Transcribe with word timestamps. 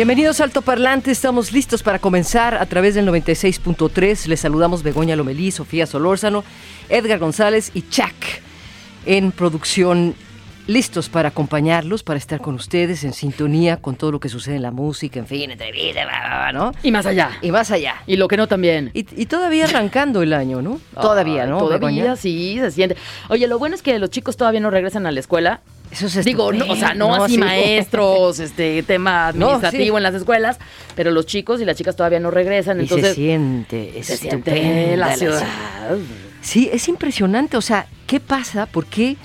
Bienvenidos 0.00 0.40
a 0.40 0.44
Alto 0.44 0.62
Parlante, 0.62 1.10
estamos 1.10 1.52
listos 1.52 1.82
para 1.82 1.98
comenzar 1.98 2.54
a 2.54 2.64
través 2.64 2.94
del 2.94 3.06
96.3. 3.06 4.28
Les 4.28 4.40
saludamos 4.40 4.82
Begoña 4.82 5.14
Lomelí, 5.14 5.50
Sofía 5.50 5.86
Solórzano, 5.86 6.42
Edgar 6.88 7.18
González 7.18 7.70
y 7.74 7.82
Chuck 7.82 8.14
en 9.04 9.30
producción, 9.30 10.14
listos 10.66 11.10
para 11.10 11.28
acompañarlos, 11.28 12.02
para 12.02 12.16
estar 12.16 12.40
con 12.40 12.54
ustedes 12.54 13.04
en 13.04 13.12
sintonía 13.12 13.76
con 13.76 13.94
todo 13.94 14.10
lo 14.10 14.20
que 14.20 14.30
sucede 14.30 14.56
en 14.56 14.62
la 14.62 14.70
música, 14.70 15.18
en 15.18 15.26
fin, 15.26 15.50
entrevista, 15.50 16.06
bla, 16.06 16.18
bla, 16.18 16.50
bla, 16.50 16.52
¿no? 16.54 16.72
Y 16.82 16.92
más 16.92 17.04
allá. 17.04 17.32
Y 17.42 17.50
más 17.50 17.70
allá. 17.70 17.96
Y 18.06 18.16
lo 18.16 18.26
que 18.26 18.38
no 18.38 18.48
también. 18.48 18.90
Y, 18.94 19.00
y 19.20 19.26
todavía 19.26 19.66
arrancando 19.66 20.22
el 20.22 20.32
año, 20.32 20.62
¿no? 20.62 20.80
Todavía, 20.98 21.44
¿no? 21.44 21.58
Todavía 21.58 21.88
Begoña? 21.88 22.16
sí, 22.16 22.56
se 22.58 22.70
siente. 22.70 22.96
Oye, 23.28 23.46
lo 23.46 23.58
bueno 23.58 23.74
es 23.74 23.82
que 23.82 23.98
los 23.98 24.08
chicos 24.08 24.38
todavía 24.38 24.60
no 24.60 24.70
regresan 24.70 25.04
a 25.04 25.12
la 25.12 25.20
escuela. 25.20 25.60
Eso 25.90 26.06
es 26.06 26.24
Digo, 26.24 26.52
no, 26.52 26.66
o 26.70 26.76
sea, 26.76 26.94
no, 26.94 27.14
así 27.24 27.34
sí. 27.34 27.40
maestros, 27.40 28.38
este 28.38 28.82
tema 28.84 29.32
No, 29.34 29.46
administrativo 29.50 29.96
sí. 29.96 29.98
en 29.98 30.02
las 30.02 30.14
escuelas, 30.14 30.58
pero 30.94 31.10
los 31.10 31.26
chicos 31.26 31.60
y 31.60 31.64
las 31.64 31.76
chicas 31.76 31.96
todavía 31.96 32.20
no 32.20 32.30
regresan, 32.30 32.78
Y 32.78 32.82
entonces 32.82 33.08
se 33.08 33.14
siente, 33.14 34.02
se 34.02 34.16
siente 34.16 34.96
la 34.96 35.08
la 35.08 35.16
ciudad. 35.16 35.46
Sí, 36.42 36.70
es 36.72 36.88
impresionante. 36.88 37.56
O 37.56 37.60
sea, 37.60 37.86
¿qué 38.06 38.20
pasa? 38.20 38.66
¿Por 38.66 38.86
qué, 38.86 39.16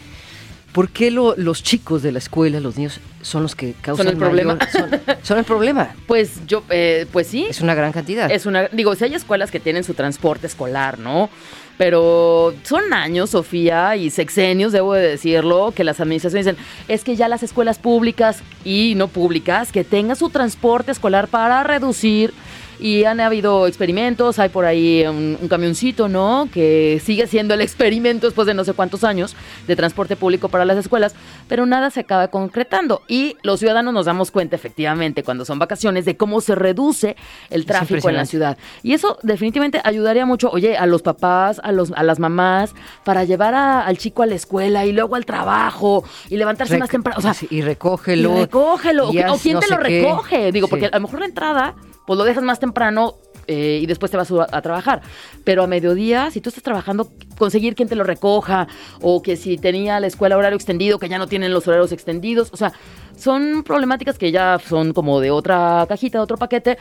por 0.76 0.90
qué 0.90 1.10
lo- 1.10 1.36
los 1.38 1.64
chicos 1.64 2.04
de 2.04 2.12
la 2.12 2.20
escuela, 2.20 2.60
los 2.60 2.76
niños, 2.76 3.00
son 3.22 3.44
los 3.44 3.56
que 3.56 3.74
causan 3.82 4.10
el 4.10 4.18
problema. 4.18 4.58
son, 4.74 4.90
son 5.24 5.38
el 5.38 5.46
problema. 5.46 5.96
Pues 6.06 6.46
yo, 6.46 6.64
eh, 6.70 7.06
pues 7.14 7.28
sí, 7.28 7.46
Es 7.50 7.62
una 7.62 7.74
gran 7.76 7.94
cantidad. 7.94 8.30
Es 8.30 8.46
una, 8.46 8.68
digo, 8.68 8.94
si 8.94 9.06
hay 9.06 9.14
escuelas 9.16 9.52
que 9.52 9.62
tienen 9.62 9.86
su 9.86 9.94
transporte 9.94 10.48
escolar, 10.48 11.00
¿no? 11.00 11.30
Pero 11.78 12.54
son 12.64 12.94
años, 12.94 13.30
Sofía, 13.30 13.96
y 13.96 14.10
sexenios, 14.10 14.74
debo 14.74 14.94
de 14.94 15.08
decirlo, 15.08 15.72
que 15.74 15.86
las 15.86 16.02
administraciones 16.02 16.46
dicen, 16.46 16.62
es 16.90 17.04
que 17.06 17.16
ya 17.16 17.30
las 17.30 17.42
escuelas 17.42 17.80
públicas 17.80 18.40
y 18.66 18.94
no 18.98 19.08
públicas, 19.08 19.72
que 19.72 19.86
tengan 19.86 20.18
su 20.18 20.30
transporte 20.30 20.92
escolar 20.92 21.30
para 21.30 21.64
reducir. 21.64 22.34
Y 22.80 23.06
han 23.06 23.20
habido 23.20 23.68
experimentos, 23.68 24.38
hay 24.40 24.50
por 24.50 24.66
ahí 24.66 25.04
un, 25.08 25.38
un 25.42 25.48
camioncito, 25.48 26.08
¿no? 26.10 26.50
Que 26.54 27.02
sigue 27.04 27.28
siendo 27.28 27.54
el 27.54 27.62
experimento 27.62 28.28
después 28.28 28.46
de 28.48 28.54
no 28.54 28.64
sé 28.64 28.74
cuántos 28.74 29.04
años 29.04 29.36
de 29.68 29.76
transporte 29.76 30.16
público 30.16 30.50
para 30.50 30.66
las 30.66 30.78
escuelas, 30.78 31.16
pero 31.48 31.66
nada 31.66 31.90
se 31.90 32.02
acaba 32.02 32.28
concretando. 32.28 33.02
Y 33.08 33.38
los 33.44 33.60
ciudadanos 33.60 33.94
nos 33.94 34.06
damos 34.06 34.32
cuenta, 34.32 34.56
efectivamente, 34.56 35.24
cuando 35.24 35.46
son 35.46 35.58
vacaciones, 35.60 36.06
de 36.06 36.18
cómo 36.18 36.42
se 36.42 36.56
reduce 36.56 37.16
el 37.50 37.66
tráfico 37.66 38.10
en 38.10 38.16
la 38.16 38.26
ciudad. 38.26 38.58
Y 38.84 38.94
eso 38.94 39.18
definitivamente 39.24 39.80
ayudaría 39.84 40.26
mucho, 40.26 40.50
oye, 40.50 40.78
a 40.78 40.86
los 40.86 41.02
papás, 41.02 41.62
a, 41.64 41.72
los, 41.72 41.92
a 41.94 42.04
las 42.04 42.20
mamás, 42.20 42.74
para 43.04 43.24
llevar 43.24 43.54
a- 43.54 43.82
al 43.86 43.98
chico 43.98 44.22
a 44.24 44.26
la 44.26 44.36
escuela 44.36 44.86
y 44.86 44.92
luego 44.92 45.16
al 45.16 45.26
trabajo 45.26 46.04
y 46.30 46.38
levantarse 46.38 46.76
Rec- 46.76 46.80
más 46.80 46.90
temprano. 46.90 47.18
O 47.20 47.22
sea, 47.22 47.34
y 47.50 47.62
recógelo. 47.62 48.36
y 48.36 48.40
recógelo. 48.42 49.14
y 49.14 49.20
o- 49.20 49.38
quién 49.42 49.54
no 49.56 49.60
te 49.62 49.70
lo 49.70 49.78
qué. 49.80 50.02
recoge. 50.02 50.52
Digo, 50.52 50.68
Sí. 50.68 50.72
porque 50.72 50.86
a 50.88 50.92
lo 50.98 51.00
mejor 51.02 51.20
la 51.20 51.26
entrada, 51.26 51.76
pues 52.06 52.18
lo 52.18 52.24
dejas 52.24 52.44
más 52.44 52.60
temprano 52.60 53.16
eh, 53.48 53.80
y 53.82 53.86
después 53.86 54.12
te 54.12 54.18
vas 54.18 54.32
a, 54.32 54.48
a 54.52 54.62
trabajar. 54.62 55.02
Pero 55.44 55.64
a 55.64 55.68
mediodía, 55.68 56.32
si 56.32 56.42
tú 56.42 56.50
estás 56.50 56.64
trabajando, 56.64 57.12
conseguir 57.38 57.76
quien 57.76 57.88
te 57.88 57.96
lo 57.96 58.04
recoja, 58.04 58.68
o 59.02 59.22
que 59.22 59.36
si 59.36 59.58
tenía 59.58 60.00
la 60.00 60.08
escuela 60.08 60.38
horario 60.38 60.56
extendido, 60.56 61.00
que 61.00 61.10
ya 61.10 61.18
no 61.18 61.28
tienen 61.28 61.54
los 61.54 61.68
horarios 61.68 61.92
extendidos. 61.92 62.50
O 62.54 62.58
sea, 62.58 62.74
son 63.16 63.64
problemáticas 63.64 64.18
que 64.18 64.32
ya 64.32 64.60
son 64.60 64.94
como 64.94 65.20
de 65.20 65.32
otra 65.32 65.86
cajita, 65.88 66.18
de 66.18 66.24
otro 66.24 66.38
paquete. 66.38 66.78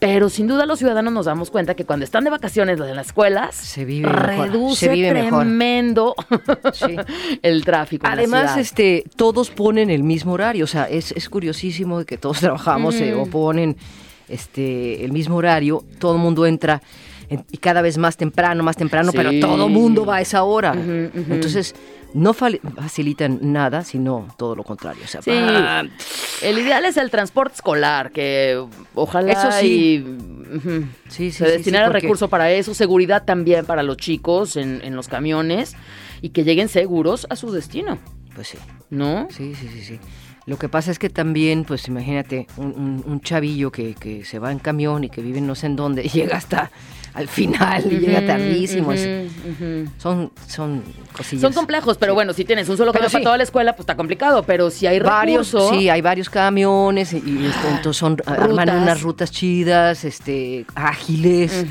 Pero 0.00 0.28
sin 0.28 0.46
duda 0.46 0.64
los 0.64 0.78
ciudadanos 0.78 1.12
nos 1.12 1.26
damos 1.26 1.50
cuenta 1.50 1.74
que 1.74 1.84
cuando 1.84 2.04
están 2.04 2.22
de 2.22 2.30
vacaciones 2.30 2.78
en 2.78 2.94
las 2.94 3.08
escuelas, 3.08 3.56
Se 3.56 3.84
vive 3.84 4.06
mejor, 4.06 4.26
reduce 4.26 4.86
se 4.86 4.92
vive 4.92 5.12
mejor. 5.12 5.40
tremendo 5.40 6.14
Sí. 6.72 6.96
el 7.42 7.64
tráfico. 7.64 8.06
en 8.06 8.10
la 8.10 8.16
Además, 8.18 8.56
este, 8.58 9.02
todos 9.16 9.50
ponen 9.50 9.90
el 9.90 10.04
mismo 10.04 10.34
horario. 10.34 10.64
O 10.64 10.68
sea, 10.68 10.84
es, 10.84 11.10
es 11.12 11.28
curiosísimo 11.28 12.04
que 12.04 12.16
todos 12.16 12.38
trabajamos 12.38 12.94
eh, 12.96 13.12
o 13.14 13.26
ponen 13.26 13.76
este, 14.28 15.04
el 15.04 15.12
mismo 15.12 15.36
horario. 15.36 15.84
Todo 15.98 16.12
el 16.14 16.18
mundo 16.18 16.46
entra 16.46 16.82
en- 17.28 17.44
y 17.50 17.58
cada 17.58 17.82
vez 17.82 17.98
más 17.98 18.16
temprano, 18.16 18.62
más 18.62 18.76
temprano, 18.76 19.12
pero 19.12 19.30
todo 19.40 19.66
el 19.66 19.72
mundo 19.72 20.04
va 20.06 20.16
a 20.16 20.20
esa 20.20 20.42
hora. 20.44 20.72
Entonces, 20.74 21.74
no 22.14 22.32
facilitan 22.32 23.38
nada, 23.42 23.84
sino 23.84 24.28
todo 24.38 24.56
lo 24.56 24.64
contrario. 24.64 25.02
O 25.04 25.08
sea, 25.08 25.20
Sí, 25.20 25.30
el 25.30 26.58
ideal 26.58 26.84
es 26.86 26.96
el 26.96 27.10
transporte 27.10 27.56
escolar, 27.56 28.12
que 28.12 28.64
ojalá 28.94 29.32
Eso 29.32 29.52
sí. 29.52 29.66
y, 29.66 30.88
Sí, 31.10 31.30
sí, 31.30 31.32
se 31.32 31.44
destinara 31.50 31.86
porque- 31.88 32.00
recurso 32.00 32.28
para 32.28 32.50
eso, 32.50 32.72
seguridad 32.72 33.24
también 33.24 33.66
para 33.66 33.82
los 33.82 33.98
chicos 33.98 34.56
en, 34.56 34.80
en 34.82 34.96
los 34.96 35.08
camiones 35.08 35.76
y 36.22 36.30
que 36.30 36.44
lleguen 36.44 36.68
seguros 36.68 37.26
a 37.28 37.36
su 37.36 37.52
destino, 37.52 37.98
Pues 38.34 38.48
sí. 38.48 38.58
¿no? 38.88 39.28
Sí, 39.30 39.54
sí, 39.54 39.68
sí, 39.68 39.82
sí. 39.82 40.00
Lo 40.48 40.56
que 40.58 40.68
pasa 40.68 40.90
es 40.90 40.98
que 40.98 41.10
también, 41.10 41.64
pues 41.64 41.86
imagínate, 41.88 42.46
un, 42.56 42.66
un- 42.68 43.04
un 43.06 43.20
chavillo 43.20 43.70
que, 43.70 43.94
que 43.94 44.24
se 44.24 44.38
va 44.38 44.50
en 44.50 44.58
camión 44.58 45.04
y 45.04 45.10
que 45.10 45.20
vive 45.22 45.40
no 45.42 45.54
sé 45.54 45.66
en 45.66 45.76
dónde 45.76 46.02
y 46.06 46.08
llega 46.08 46.38
hasta 46.38 46.70
al 47.14 47.26
final 47.28 47.84
y 47.92 47.98
llega 47.98 48.24
tardísimo. 48.26 48.92
Son, 49.98 50.30
son 50.46 50.82
cosillas. 51.16 51.42
Son 51.42 51.52
complejos, 51.52 51.96
pero 51.98 52.12
Sí. 52.12 52.14
bueno, 52.14 52.32
si 52.32 52.44
tienes 52.44 52.68
un 52.68 52.76
solo 52.76 52.92
camión 52.92 53.10
para 53.10 53.24
toda 53.24 53.36
la 53.36 53.42
escuela, 53.42 53.72
pues 53.72 53.80
está 53.80 53.96
complicado, 53.96 54.42
pero 54.44 54.70
si 54.70 54.86
hay 54.86 55.00
Varios, 55.00 55.52
recurso, 55.52 55.74
sí, 55.78 55.88
hay 55.88 56.00
varios 56.00 56.30
camiones 56.30 57.12
y, 57.12 57.16
y 57.18 57.46
esto, 57.46 57.68
entonces 57.68 57.96
son, 57.96 58.16
arman 58.24 58.70
unas 58.70 59.02
rutas 59.02 59.30
chidas, 59.32 60.04
este, 60.04 60.64
ágiles, 60.74 61.66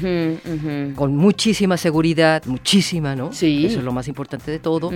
con 0.96 1.16
muchísima 1.16 1.78
seguridad, 1.78 2.44
muchísima, 2.46 3.16
¿no? 3.16 3.32
Sí. 3.32 3.66
Eso 3.66 3.80
es 3.80 3.86
lo 3.86 3.92
más 3.94 4.08
importante 4.08 4.52
de 4.52 4.60
todo. 4.60 4.92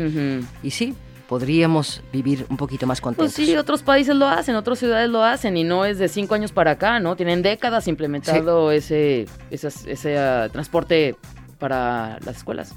Y 0.64 0.72
sí, 0.72 0.94
podríamos 1.32 2.02
vivir 2.12 2.46
un 2.50 2.58
poquito 2.58 2.86
más 2.86 3.00
Pues 3.00 3.16
contentos. 3.16 3.34
sí, 3.36 3.56
otros 3.56 3.84
países 3.84 4.14
lo 4.18 4.28
hacen, 4.28 4.58
otras 4.58 4.80
ciudades 4.80 5.10
lo 5.10 5.24
hacen 5.24 5.56
y 5.56 5.64
no 5.64 5.86
es 5.86 5.98
de 5.98 6.10
cinco 6.10 6.36
años 6.36 6.52
para 6.52 6.72
acá, 6.72 7.00
¿no? 7.00 7.16
Tienen 7.16 7.42
décadas 7.42 7.88
implementado 7.88 8.70
ese, 8.74 9.28
esas- 9.50 9.86
ese 9.88 10.20
ah, 10.20 10.50
transporte 10.52 11.16
para 11.58 12.20
las 12.26 12.36
escuelas. 12.36 12.76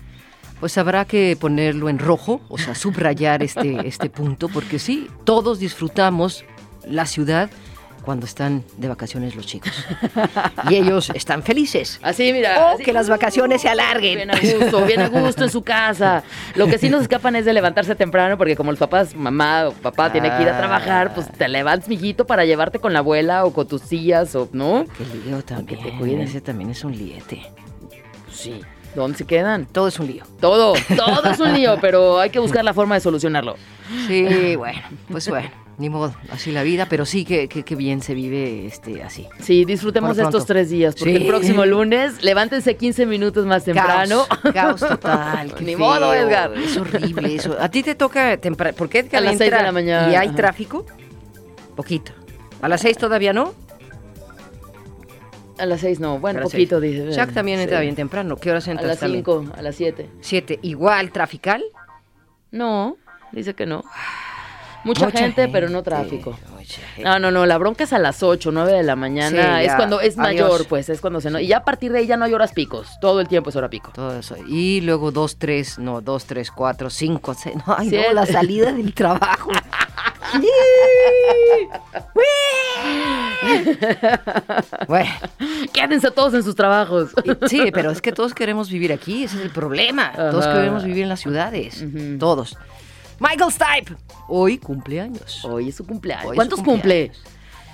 Pues 0.61 0.79
habrá 0.79 1.05
que 1.05 1.37
ponerlo 1.41 1.89
en 1.89 1.99
rojo, 1.99 2.43
o 2.49 2.57
sea, 2.57 2.77
subrayar 2.77 3.43
este, 3.43 3.89
este 3.89 4.09
punto, 4.09 4.49
porque 4.49 4.79
sí, 4.79 5.09
todos 5.25 5.59
disfrutamos 5.59 6.45
la 6.89 7.07
ciudad 7.07 7.51
cuando 8.05 8.27
están 8.27 8.65
de 8.77 8.89
vacaciones 8.89 9.35
los 9.35 9.47
chicos. 9.47 9.73
Y 10.71 10.77
ellos 10.77 11.11
están 11.15 11.43
felices. 11.43 11.99
Así, 12.03 12.33
mira. 12.33 12.59
O 12.59 12.75
así, 12.75 12.85
que 12.85 12.93
las 12.93 13.09
vacaciones 13.09 13.63
se 13.63 13.69
alarguen. 13.69 14.17
Bien 14.17 14.31
a 14.31 14.39
gusto, 14.39 14.85
bien 14.85 15.01
a 15.01 15.09
gusto 15.09 15.45
en 15.45 15.51
su 15.51 15.63
casa. 15.63 16.23
Lo 16.55 16.67
que 16.67 16.79
sí 16.79 16.89
nos 16.89 17.03
escapan 17.03 17.37
es 17.37 17.45
de 17.45 17.53
levantarse 17.53 17.95
temprano, 17.95 18.37
porque 18.39 18.57
como 18.57 18.71
los 18.71 18.79
papás, 18.79 19.15
mamá 19.15 19.69
o 19.69 19.73
papá 19.73 20.13
tiene 20.13 20.31
que 20.31 20.43
ir 20.43 20.49
a 20.49 20.59
trabajar, 20.59 21.15
pues 21.15 21.31
te 21.31 21.49
levantas, 21.49 21.89
mijito, 21.89 22.27
para 22.27 22.45
llevarte 22.45 22.79
con 22.79 22.93
la 22.93 23.01
abuela 23.01 23.45
o 23.45 23.53
con 23.53 23.67
tus 23.67 23.83
tías, 23.83 24.35
o 24.35 24.49
no. 24.53 24.85
Qué 24.97 25.05
lío 25.05 25.43
también. 25.43 25.83
te 25.83 25.97
cuiden. 25.97 26.21
Ese 26.21 26.41
también 26.41 26.71
es 26.71 26.85
un 26.85 26.97
liete. 26.97 27.43
Sí. 28.31 28.61
¿Dónde 28.95 29.19
se 29.19 29.25
quedan? 29.25 29.67
Todo 29.67 29.89
es 29.89 29.99
un 29.99 30.07
lío. 30.07 30.25
Todo, 30.41 30.75
todo 30.97 31.31
es 31.31 31.41
un 31.41 31.53
lío, 31.53 31.79
pero 31.81 32.21
hay 32.21 32.31
que 32.31 32.39
buscar 32.39 32.65
la 32.65 32.73
forma 32.73 32.95
de 32.95 33.01
solucionarlo. 33.01 33.57
Sí, 34.07 34.55
bueno, 34.57 34.81
pues 35.11 35.29
bueno, 35.29 35.51
ni 35.79 35.89
modo, 35.91 36.15
así 36.31 36.53
la 36.53 36.63
vida, 36.63 36.87
pero 36.89 37.05
sí 37.05 37.25
que, 37.25 37.49
que, 37.49 37.65
que 37.65 37.75
bien 37.75 38.01
se 38.01 38.15
vive 38.15 38.67
este 38.67 39.03
así. 39.03 39.27
Sí, 39.41 39.65
disfrutemos 39.65 40.17
de 40.17 40.23
estos 40.23 40.47
tres 40.47 40.71
días, 40.71 40.95
porque 40.95 41.17
Sí. 41.17 41.23
el 41.23 41.27
próximo 41.27 41.67
lunes 41.67 42.23
levántense 42.23 42.77
15 42.77 43.07
minutos 43.07 43.45
más 43.47 43.65
temprano. 43.65 44.25
Caos, 44.29 44.53
caos 44.55 44.81
total. 44.81 45.55
Ni 45.61 45.75
modo, 45.77 46.11
feo, 46.13 46.15
Edgar. 46.29 46.53
Es 46.57 46.77
horrible 46.77 47.35
eso. 47.35 47.57
A 47.61 47.69
ti 47.69 47.83
te 47.83 47.95
toca 47.95 48.37
temprano. 48.37 48.77
¿Por 48.77 48.89
qué 48.89 49.01
Edgar 49.01 49.23
A 49.23 49.25
las 49.25 49.33
seis 49.39 49.43
entra 49.49 49.59
de 49.59 49.65
la 49.65 49.73
mañana, 49.73 50.13
¿Y 50.13 50.15
hay 50.15 50.29
ajá. 50.29 50.37
tráfico? 50.37 50.87
Poquito. 51.75 52.13
¿A 52.63 52.69
las 52.69 52.81
seis 52.81 52.97
todavía 52.97 53.33
no? 53.33 53.53
A 55.59 55.67
las 55.67 55.83
6 55.83 56.01
no, 56.01 56.19
bueno, 56.19 56.41
A 56.41 56.43
poquito, 56.43 56.81
seis. 56.81 56.93
dice. 57.05 57.13
Jack 57.13 57.33
también 57.33 57.61
entra 57.61 57.79
Sí. 57.79 57.83
bien 57.85 57.95
temprano. 57.95 58.35
¿Qué 58.37 58.51
horas 58.51 58.67
A 58.67 58.73
entras 58.73 58.89
las 58.89 58.99
también? 58.99 59.25
5, 59.25 59.45
a 59.57 59.63
las 59.63 59.77
7. 59.77 60.11
Siete. 60.21 60.59
¿Igual 60.63 61.13
trafical? 61.13 61.63
No, 62.51 62.97
dice 63.31 63.55
que 63.55 63.65
no. 63.65 63.85
Mucha, 64.85 65.07
Mucha 65.07 65.19
gente, 65.19 65.49
pero 65.49 65.69
no 65.71 65.83
tráfico. 65.83 66.33
gente. 66.35 67.03
No, 67.03 67.19
no, 67.19 67.31
no, 67.31 67.47
la 67.47 67.57
bronca 67.59 67.85
es 67.85 67.93
a 67.93 67.99
las 67.99 68.23
8, 68.23 68.51
9 68.53 68.73
de 68.73 68.83
la 68.83 68.97
mañana. 68.97 69.61
Sí, 69.61 69.67
es 69.67 69.75
cuando 69.75 70.01
es 70.01 70.19
adiós. 70.19 70.49
mayor, 70.49 70.67
pues, 70.69 70.89
es 70.89 71.01
cuando 71.01 71.21
se... 71.21 71.31
No, 71.31 71.41
y 71.41 71.47
ya 71.47 71.59
a 71.59 71.65
partir 71.65 71.91
de 71.93 72.01
ahí 72.01 72.07
ya 72.07 72.17
no 72.17 72.25
hay 72.27 72.35
horas 72.35 72.53
picos. 72.53 72.89
Todo 73.01 73.21
el 73.21 73.29
tiempo 73.29 73.51
es 73.51 73.57
hora 73.57 73.69
pico. 73.71 73.91
Todo 73.95 74.19
eso. 74.19 74.37
Y 74.47 74.81
luego 74.83 75.11
dos, 75.11 75.37
tres, 75.37 75.79
no, 75.79 76.01
dos, 76.01 76.27
tres, 76.27 76.51
cuatro, 76.51 76.91
cinco, 76.91 77.35
seis. 77.35 77.57
No, 77.67 77.75
ay, 77.77 77.89
Siete. 77.89 78.09
no, 78.09 78.15
la 78.15 78.27
salida 78.27 78.73
del 78.73 78.93
trabajo. 78.95 79.51
Bueno, 84.89 85.11
Quédense 85.73 86.11
todos 86.11 86.35
en 86.35 86.43
sus 86.43 86.55
trabajos. 86.55 87.11
sí, 87.49 87.71
pero 87.73 87.91
es 87.91 88.01
que 88.01 88.13
todos 88.13 88.35
queremos 88.35 88.71
vivir 88.71 88.93
aquí, 88.93 89.25
ese 89.25 89.37
es 89.37 89.43
el 89.43 89.51
problema. 89.51 90.13
Todos 90.13 90.47
Ajá. 90.47 90.55
queremos 90.57 90.85
vivir 90.85 91.03
en 91.05 91.09
las 91.09 91.21
ciudades, 91.21 91.83
Ujú. 91.83 92.19
todos. 92.19 92.57
Michael 93.21 93.51
Stipe, 93.53 93.95
hoy 94.29 94.59
cumpleaños. 94.59 95.45
Hoy 95.45 95.69
es 95.69 95.77
su 95.77 95.87
cumpleaños. 95.87 96.27
Hoy 96.31 96.37
¿Cuántos 96.37 96.59
su 96.59 96.65
cumple? 96.65 97.13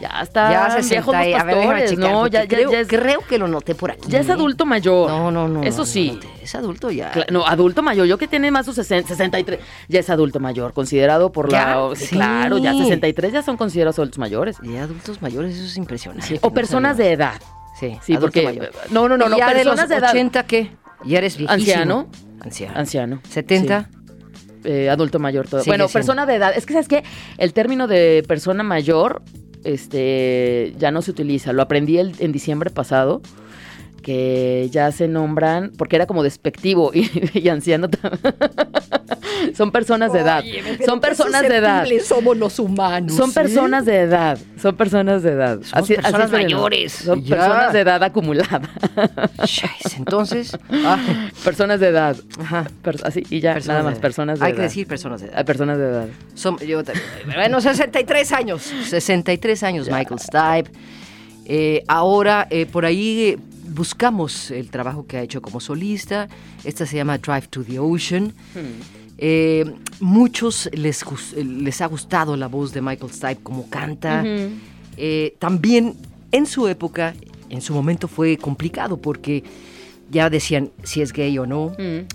Ya 0.00 0.22
está. 0.22 0.50
ya 0.50 0.76
viejos 0.78 0.86
60 0.86 1.06
los 1.06 1.14
a 1.14 1.44
ver, 1.44 1.56
pastores, 1.56 1.90
porque 1.92 2.30
Ya, 2.32 2.40
ya, 2.42 2.48
creo, 2.48 2.70
ya 2.72 2.80
es, 2.80 2.88
creo 2.88 3.20
que 3.20 3.36
lo 3.38 3.48
noté 3.48 3.74
por 3.74 3.90
aquí. 3.90 4.00
ya 4.08 4.20
es 4.20 4.30
adulto 4.30 4.64
mayor. 4.64 5.10
No, 5.10 5.30
no, 5.30 5.46
no. 5.46 5.62
Eso 5.62 5.84
sí. 5.84 6.18
no 6.22 6.28
es 6.42 6.54
adulto 6.54 6.90
ya. 6.90 7.12
Cla- 7.12 7.26
No, 7.30 7.46
adulto 7.46 7.82
mayor. 7.82 8.06
Yo 8.06 8.16
que 8.16 8.26
tiene 8.26 8.50
más 8.50 8.64
sus 8.64 8.76
60, 8.76 9.08
63, 9.08 9.60
ya 9.88 10.00
es 10.00 10.08
adulto 10.08 10.40
mayor, 10.40 10.72
considerado 10.72 11.32
por 11.32 11.50
¿Ya? 11.50 11.76
la... 11.76 11.94
Sí, 11.96 12.06
claro, 12.16 12.56
ya 12.56 12.72
63 12.72 13.32
ya 13.32 13.42
son 13.42 13.58
considerados 13.58 13.98
adultos 13.98 14.18
mayores. 14.18 14.56
Ya 14.62 14.84
adultos 14.84 15.20
mayores, 15.20 15.54
eso 15.56 15.66
es 15.66 15.76
impresionante. 15.76 16.26
Sí, 16.26 16.38
O 16.40 16.50
personas 16.50 16.96
de 16.96 17.12
edad. 17.12 17.34
Sí, 17.78 17.98
Sí, 18.02 18.16
porque... 18.16 18.42
mayor. 18.44 18.70
No, 18.90 19.06
no, 19.06 19.18
no, 19.18 19.26
¿Y 19.26 19.30
no, 19.30 19.38
ya 19.38 19.48
de 19.48 19.54
personas 19.54 19.80
los 19.80 19.88
de, 19.90 19.96
edad. 19.96 20.10
80 20.10 20.46
qué? 20.46 20.70
Ya 21.04 21.18
eres 21.18 21.36
viejísimo. 21.36 21.52
Anciano. 21.72 22.08
Anciano. 22.40 22.78
Anciano. 22.78 23.20
70. 23.28 23.82
Sí. 23.90 23.96
Eh, 24.64 24.90
adulto 24.90 25.18
mayor 25.18 25.48
todo. 25.48 25.60
Sigue 25.60 25.70
Bueno, 25.70 25.88
siendo. 25.88 25.92
persona 25.92 26.26
de 26.26 26.34
edad. 26.34 26.52
Es 26.54 26.66
que, 26.66 26.72
¿sabes 26.74 26.88
qué? 26.88 27.02
El 27.38 27.52
término 27.52 27.86
de 27.86 28.22
persona 28.28 28.62
mayor 28.62 29.22
este, 29.64 30.74
ya 30.78 30.90
no 30.90 31.02
se 31.02 31.10
utiliza. 31.10 31.52
Lo 31.52 31.62
aprendí 31.62 31.98
el- 31.98 32.14
en 32.18 32.32
diciembre 32.32 32.70
pasado, 32.70 33.20
que 34.02 34.68
ya 34.70 34.90
se 34.92 35.08
nombran, 35.08 35.72
porque 35.76 35.96
era 35.96 36.06
como 36.06 36.22
despectivo 36.22 36.90
y, 36.94 37.10
y 37.38 37.48
anciano. 37.48 37.88
Son 39.56 39.70
personas 39.70 40.12
de 40.12 40.20
edad. 40.20 40.44
Son 40.84 41.00
personas 41.00 41.42
de 41.42 41.56
edad. 41.56 41.86
Somos 42.04 42.36
los 42.36 42.58
humanos. 42.58 43.14
Son 43.14 43.28
¿sí? 43.30 43.34
personas 43.34 43.84
de 43.86 44.00
edad. 44.00 44.38
Son 44.60 44.76
personas 44.76 45.22
de 45.22 45.30
edad. 45.30 45.60
Somos 45.62 45.88
personas 45.88 46.30
mayores. 46.30 46.92
Son 46.92 47.22
Ya. 47.24 47.36
personas 47.36 47.72
de 47.72 47.80
edad 47.80 48.02
acumulada. 48.02 48.60
Entonces, 49.96 50.56
ah, 50.70 50.98
personas 51.44 51.80
de 51.80 51.88
edad. 51.88 52.16
ajá. 52.38 52.66
Per- 52.82 53.00
así, 53.04 53.22
y 53.30 53.40
ya, 53.40 53.54
Personas 53.54 53.78
nada 53.78 53.90
más. 53.90 53.98
Personas 53.98 54.38
de 54.38 54.44
Hay 54.44 54.50
edad. 54.52 54.56
que 54.58 54.62
decir 54.62 54.86
personas 54.86 55.20
de 55.22 55.28
edad. 55.28 55.36
Ah, 55.38 55.44
personas 55.44 55.78
de 55.78 55.84
edad. 55.84 56.06
Som- 56.36 56.62
yo 56.64 56.82
bueno, 57.34 57.60
63 57.60 58.32
años. 58.32 58.62
63 58.88 59.62
años, 59.62 59.88
Michael 59.90 60.20
Stipe. 60.20 60.70
Eh, 61.46 61.82
ahora, 61.88 62.46
eh, 62.50 62.66
por 62.66 62.84
ahí 62.84 63.30
eh, 63.30 63.38
buscamos 63.70 64.50
el 64.50 64.70
trabajo 64.70 65.06
que 65.06 65.16
ha 65.16 65.22
hecho 65.22 65.40
como 65.40 65.60
solista. 65.60 66.28
Esta 66.64 66.86
se 66.86 66.96
llama 66.96 67.18
Drive 67.18 67.48
to 67.48 67.64
the 67.64 67.78
Ocean. 67.78 68.32
Eh, 69.18 69.64
muchos 70.00 70.68
les, 70.72 71.04
les 71.36 71.80
ha 71.80 71.86
gustado 71.86 72.36
la 72.36 72.48
voz 72.48 72.72
de 72.72 72.80
Michael 72.80 73.12
Stipe, 73.12 73.42
como 73.42 73.68
canta. 73.68 74.24
Eh, 74.96 75.36
también 75.38 75.94
en 76.32 76.46
su 76.46 76.68
época, 76.68 77.14
en 77.48 77.60
su 77.60 77.74
momento 77.74 78.08
fue 78.08 78.36
complicado 78.36 78.96
porque 78.96 79.44
ya 80.10 80.30
decían 80.30 80.70
si 80.82 81.02
es 81.02 81.12
gay 81.12 81.38
o 81.38 81.46
no. 81.46 81.72
Mm. 81.78 82.06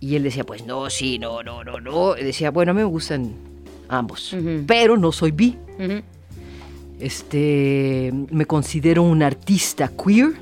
Y 0.00 0.16
él 0.16 0.22
decía, 0.22 0.44
pues 0.44 0.66
no, 0.66 0.90
sí, 0.90 1.18
no, 1.18 1.42
no, 1.42 1.64
no, 1.64 1.80
no. 1.80 2.16
Y 2.16 2.24
decía, 2.24 2.50
bueno, 2.50 2.72
a 2.72 2.74
mí 2.74 2.78
me 2.78 2.84
gustan 2.84 3.32
ambos, 3.88 4.36
pero 4.66 4.96
no 4.96 5.12
soy 5.12 5.30
bi. 5.30 5.56
Este, 7.00 8.12
me 8.30 8.46
considero 8.46 9.02
un 9.02 9.22
artista 9.22 9.88
queer, 9.88 10.34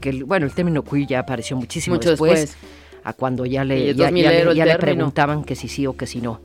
Que 0.00 0.22
bueno, 0.24 0.46
el 0.46 0.52
término 0.52 0.82
queer 0.84 1.06
ya 1.06 1.18
apareció 1.20 1.56
muchísimo 1.56 1.96
Mucho 1.96 2.10
después, 2.10 2.40
después. 2.40 2.70
a 3.04 3.12
cuando 3.12 3.46
ya 3.46 3.64
le, 3.64 3.86
ya, 3.86 3.92
ya 3.92 4.04
2000 4.06 4.24
le- 4.24 4.54
ya 4.56 4.78
preguntaban 4.78 5.44
que 5.44 5.54
si 5.54 5.68
sí 5.68 5.86
o 5.86 5.96
que 5.96 6.06
si 6.06 6.20
no. 6.20 6.40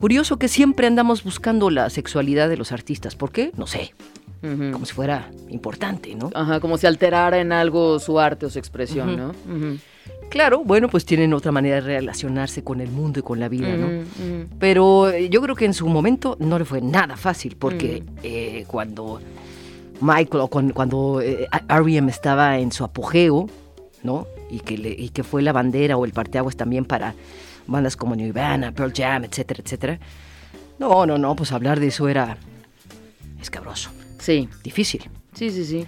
Curioso 0.00 0.38
que 0.38 0.48
siempre 0.48 0.86
andamos 0.86 1.24
buscando 1.24 1.70
la 1.70 1.88
sexualidad 1.90 2.48
de 2.48 2.56
los 2.56 2.72
artistas. 2.72 3.16
¿Por 3.16 3.32
qué? 3.32 3.52
No 3.56 3.66
sé, 3.66 3.94
como 4.42 4.84
si 4.84 4.92
fuera 4.92 5.30
importante, 5.48 6.14
¿no? 6.14 6.30
Ajá, 6.34 6.60
como 6.60 6.76
si 6.76 6.86
alterara 6.86 7.40
en 7.40 7.52
algo 7.52 7.98
su 7.98 8.20
arte 8.20 8.44
o 8.46 8.50
su 8.50 8.58
expresión. 8.58 9.16
¿no? 9.16 9.32
Claro, 10.28 10.62
bueno, 10.64 10.88
pues 10.88 11.04
tienen 11.06 11.32
otra 11.32 11.52
manera 11.52 11.76
de 11.76 11.80
relacionarse 11.82 12.62
con 12.64 12.80
el 12.80 12.90
mundo 12.90 13.20
y 13.20 13.22
con 13.22 13.40
la 13.40 13.48
vida, 13.48 13.68
¿no? 13.76 13.88
Pero 14.58 15.10
eh, 15.10 15.28
yo 15.30 15.40
creo 15.40 15.54
que 15.54 15.64
en 15.64 15.74
su 15.74 15.86
momento 15.88 16.36
no 16.40 16.58
le 16.58 16.64
fue 16.64 16.80
nada 16.82 17.16
fácil, 17.16 17.56
porque 17.58 18.02
Mm. 18.02 18.18
eh, 18.22 18.64
cuando 18.66 19.20
Michael 20.00 20.40
o 20.42 20.48
cuando, 20.48 20.74
cuando 20.74 21.20
eh, 21.20 21.46
R.E.M. 21.68 22.10
estaba 22.10 22.58
en 22.58 22.72
su 22.72 22.84
apogeo, 22.84 23.48
¿no? 24.02 24.26
Y 24.50 24.60
que, 24.60 24.76
le- 24.78 24.90
y 24.96 25.08
que 25.10 25.22
fue 25.24 25.42
la 25.42 25.52
bandera 25.52 25.96
o 25.96 26.04
el 26.04 26.12
parteaguas 26.12 26.56
también 26.56 26.84
para 26.84 27.14
bandas 27.66 27.96
como 27.96 28.14
Nirvana, 28.14 28.72
Pearl 28.72 28.92
Jam, 28.94 29.24
etcétera, 29.24 29.62
etcétera. 29.64 29.98
No, 30.78 31.06
no, 31.06 31.16
no, 31.18 31.34
pues 31.36 31.52
hablar 31.52 31.80
de 31.80 31.86
eso 31.88 32.08
era 32.08 32.36
escabroso, 33.40 33.90
Sí, 34.18 34.48
difícil. 34.62 35.02
sí, 35.34 35.50
sí, 35.50 35.64
sí. 35.64 35.86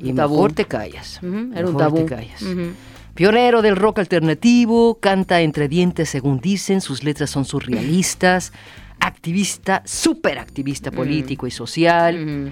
Y 0.00 0.10
Un 0.10 0.16
tabú. 0.16 0.34
mejor 0.34 0.52
te 0.52 0.64
callas. 0.64 1.20
Era 1.22 1.68
un 1.68 1.76
tabú. 1.76 1.98
te 1.98 2.06
callas. 2.06 2.42
Pionero 3.14 3.62
del 3.62 3.76
rock 3.76 4.00
alternativo, 4.00 4.98
canta 4.98 5.40
entre 5.40 5.68
dientes 5.68 6.08
según 6.08 6.40
dicen, 6.40 6.80
sus 6.80 7.04
letras 7.04 7.30
son 7.30 7.44
surrealistas, 7.44 8.52
activista, 8.98 9.82
súper 9.84 10.38
activista 10.38 10.90
político 10.90 11.46
y 11.46 11.50
social. 11.52 12.50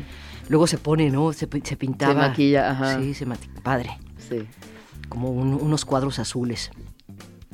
Luego 0.48 0.66
se 0.66 0.78
pone, 0.78 1.10
¿no? 1.10 1.32
Se, 1.32 1.48
se 1.62 1.76
pintaba. 1.76 2.12
Se 2.12 2.18
maquilla, 2.18 2.70
ajá. 2.70 2.98
Sí, 3.00 3.14
se 3.14 3.26
maquilla. 3.26 3.60
Padre, 3.62 3.90
Sí. 4.28 4.44
como 5.08 5.30
un- 5.30 5.54
unos 5.54 5.84
cuadros 5.84 6.18
azules. 6.18 6.70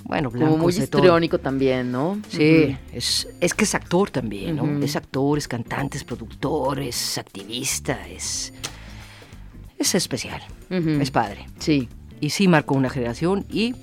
Bueno, 0.04 0.30
Como 0.30 0.40
blancos 0.40 0.60
muy 0.62 0.72
de 0.72 0.86
todo. 0.86 1.00
histriónico 1.02 1.38
también, 1.38 1.92
¿no? 1.92 2.18
Sí, 2.28 2.76
es, 2.92 3.28
es 3.40 3.52
que 3.52 3.64
es 3.64 3.74
actor 3.74 4.10
también, 4.10 4.56
¿no? 4.56 4.82
Es 4.82 4.96
actor, 4.96 5.36
es 5.36 5.46
cantante, 5.46 5.98
es 5.98 6.04
productor, 6.04 6.80
es 6.80 7.18
activista, 7.18 8.06
es... 8.08 8.54
Es 9.76 9.94
especial, 9.94 10.40
es 10.70 11.10
padre. 11.10 11.46
Sí. 11.58 11.88
Y 12.20 12.30
sí 12.30 12.48
marcó 12.48 12.74
una 12.74 12.90
generación 12.90 13.44
y 13.50 13.74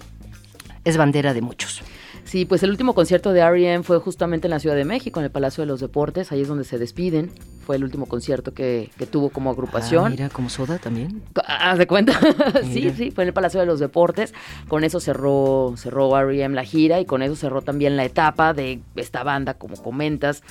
es 0.84 0.98
bandera 0.98 1.34
de 1.34 1.42
muchos. 1.42 1.82
Sí, 2.26 2.44
pues 2.46 2.64
el 2.64 2.72
último 2.72 2.94
concierto 2.96 3.32
de 3.32 3.40
R.E.M. 3.42 3.84
fue 3.84 4.00
justamente 4.00 4.48
en 4.48 4.52
la 4.52 4.60
Ciudad 4.60 4.76
de 4.76 4.84
México, 4.84 5.20
en 5.20 5.26
el 5.26 5.32
Palacio 5.32 5.62
de 5.62 5.68
los 5.68 5.80
Deportes, 5.80 6.32
ahí 6.32 6.42
es 6.42 6.48
donde 6.48 6.64
se 6.66 6.78
despiden. 6.80 7.32
Fue 7.66 7.76
el 7.78 7.84
último 7.84 8.06
concierto 8.06 8.54
que, 8.54 8.92
que 8.98 9.06
tuvo 9.08 9.30
como 9.30 9.50
Ah, 9.50 9.54
agrupación. 9.54 10.12
mira, 10.12 10.30
como 10.30 10.50
soda 10.50 10.78
también. 10.78 11.24
Haz 11.48 11.78
de 11.80 11.88
cuenta. 11.88 12.14
sí, 12.72 12.92
sí, 12.96 13.12
fue 13.12 13.24
en 13.24 13.30
el 13.30 13.34
Palacio 13.34 13.60
de 13.60 13.66
los 13.66 13.80
Deportes. 13.80 14.34
Con 14.68 14.84
eso 14.84 15.00
cerró, 15.00 15.74
cerró 15.78 16.16
R.E.M. 16.18 16.54
la 16.56 16.64
gira 16.64 17.00
y 17.00 17.06
con 17.06 17.22
eso 17.24 17.36
cerró 17.36 17.62
también 17.62 17.98
la 17.98 18.06
etapa 18.06 18.54
de 18.54 18.82
esta 18.96 19.24
banda, 19.24 19.56
como 19.56 19.76
comentas, 19.78 20.44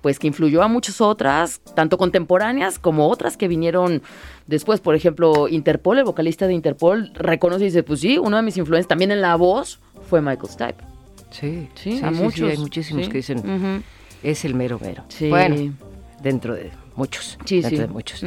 pues 0.00 0.18
que 0.18 0.26
influyó 0.26 0.62
a 0.62 0.68
muchas 0.68 1.00
otras, 1.00 1.60
tanto 1.74 1.96
contemporáneas 1.98 2.78
como 2.78 3.08
otras 3.08 3.36
que 3.36 3.48
vinieron 3.48 4.02
después. 4.46 4.80
Por 4.80 4.94
ejemplo, 4.94 5.48
Interpol, 5.48 5.98
el 5.98 6.04
vocalista 6.04 6.46
de 6.46 6.54
Interpol, 6.54 7.10
reconoce 7.14 7.64
y 7.64 7.66
dice, 7.66 7.82
pues 7.82 8.00
sí, 8.00 8.18
uno 8.18 8.36
de 8.36 8.42
mis 8.42 8.56
influencias 8.56 8.88
también 8.88 9.10
en 9.12 9.20
la 9.20 9.36
voz 9.36 9.80
fue 10.08 10.20
Michael 10.22 10.48
Stipe. 10.50 10.84
Sí, 11.30 11.68
Sí, 11.74 11.98
sí, 11.98 12.00
a 12.04 12.08
sí, 12.10 12.14
sí, 12.16 12.22
muchos. 12.22 12.50
hay 12.50 12.58
muchísimos 12.58 13.08
que 13.08 13.18
dicen, 13.18 13.82
es 14.22 14.44
el 14.44 14.54
mero 14.54 14.78
mero. 14.80 15.04
Sí. 15.08 15.28
Bueno, 15.28 15.74
dentro 16.22 16.54
de 16.54 16.70
muchos. 16.96 17.38
Sí, 17.44 17.56
dentro 17.60 17.70
sí. 17.70 17.76
de 17.82 17.88
muchos. 17.88 18.24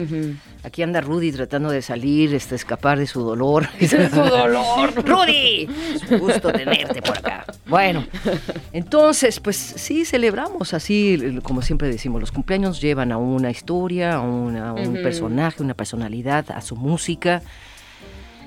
Aquí 0.63 0.81
anda 0.83 1.01
Rudy 1.01 1.31
tratando 1.31 1.69
de 1.69 1.81
salir, 1.81 2.33
este, 2.35 2.55
escapar 2.55 2.97
de 2.99 3.07
su 3.07 3.21
dolor. 3.21 3.67
De 3.79 3.87
su 3.87 4.15
dolor. 4.15 4.93
¡Rudy! 5.05 5.67
Es 5.95 6.11
un 6.11 6.19
gusto 6.19 6.51
tenerte 6.51 7.01
por 7.01 7.17
acá. 7.17 7.45
Bueno, 7.67 8.05
entonces, 8.73 9.39
pues 9.39 9.55
sí, 9.57 10.05
celebramos 10.05 10.73
así, 10.73 11.39
como 11.43 11.61
siempre 11.61 11.87
decimos, 11.89 12.21
los 12.21 12.31
cumpleaños 12.31 12.79
llevan 12.81 13.11
a 13.11 13.17
una 13.17 13.49
historia, 13.51 14.15
a, 14.15 14.21
una- 14.21 14.69
a 14.69 14.73
un 14.73 14.93
personaje, 14.95 15.61
una 15.63 15.73
personalidad, 15.73 16.49
a 16.51 16.61
su 16.61 16.75
música. 16.75 17.41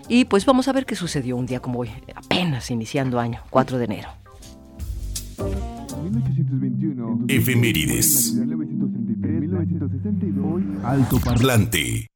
Y 0.09 0.25
pues 0.25 0.45
vamos 0.45 0.67
a 0.69 0.73
ver 0.73 0.87
qué 0.87 0.97
sucedió 0.97 1.37
un 1.37 1.47
día 1.47 1.61
como 1.61 1.81
hoy, 1.81 1.91
apenas 2.15 2.71
iniciando 2.71 3.21
año, 3.21 3.41
4 3.51 3.79
de 3.79 3.85
enero. 3.85 4.09
1821. 6.03 7.25
Efemérides. 7.29 8.35
1933, 9.67 10.33
1962. 10.33 10.85
Alto 10.85 11.19
Parlante. 11.21 12.07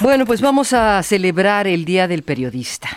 Bueno, 0.00 0.24
pues 0.24 0.40
vamos 0.40 0.72
a 0.72 1.02
celebrar 1.02 1.66
el 1.66 1.84
Día 1.84 2.08
del 2.08 2.22
Periodista. 2.22 2.88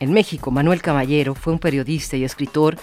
En 0.00 0.12
México, 0.12 0.50
Manuel 0.50 0.82
Caballero 0.82 1.34
fue 1.34 1.52
un 1.52 1.58
periodista 1.58 2.16
y 2.16 2.24
escritor 2.24 2.76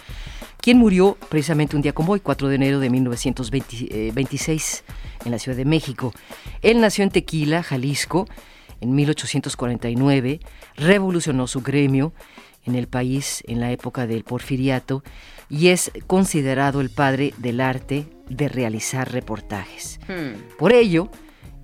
quien 0.61 0.77
murió 0.77 1.17
precisamente 1.29 1.75
un 1.75 1.81
día 1.81 1.93
como 1.93 2.13
hoy, 2.13 2.19
4 2.19 2.47
de 2.49 2.55
enero 2.55 2.79
de 2.79 2.89
1926, 2.89 4.83
en 5.25 5.31
la 5.31 5.39
Ciudad 5.39 5.57
de 5.57 5.65
México. 5.65 6.13
Él 6.61 6.81
nació 6.81 7.03
en 7.03 7.11
Tequila, 7.11 7.63
Jalisco, 7.63 8.27
en 8.81 8.95
1849, 8.95 10.39
revolucionó 10.75 11.47
su 11.47 11.61
gremio 11.61 12.13
en 12.65 12.75
el 12.75 12.87
país 12.87 13.43
en 13.47 13.59
la 13.59 13.71
época 13.71 14.07
del 14.07 14.23
porfiriato 14.23 15.03
y 15.49 15.69
es 15.69 15.91
considerado 16.07 16.81
el 16.81 16.89
padre 16.89 17.33
del 17.37 17.61
arte 17.61 18.07
de 18.29 18.47
realizar 18.47 19.11
reportajes. 19.11 19.99
Hmm. 20.07 20.57
Por 20.57 20.73
ello, 20.73 21.09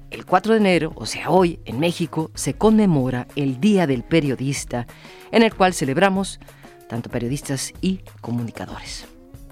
el 0.09 0.25
4 0.25 0.53
de 0.53 0.59
enero, 0.59 0.93
o 0.95 1.05
sea 1.05 1.29
hoy, 1.29 1.59
en 1.65 1.79
México, 1.79 2.31
se 2.33 2.53
conmemora 2.53 3.27
el 3.35 3.59
Día 3.59 3.85
del 3.87 4.03
Periodista, 4.03 4.87
en 5.31 5.43
el 5.43 5.53
cual 5.53 5.73
celebramos 5.73 6.39
tanto 6.87 7.09
periodistas 7.09 7.73
y 7.81 7.99
comunicadores. 8.21 9.05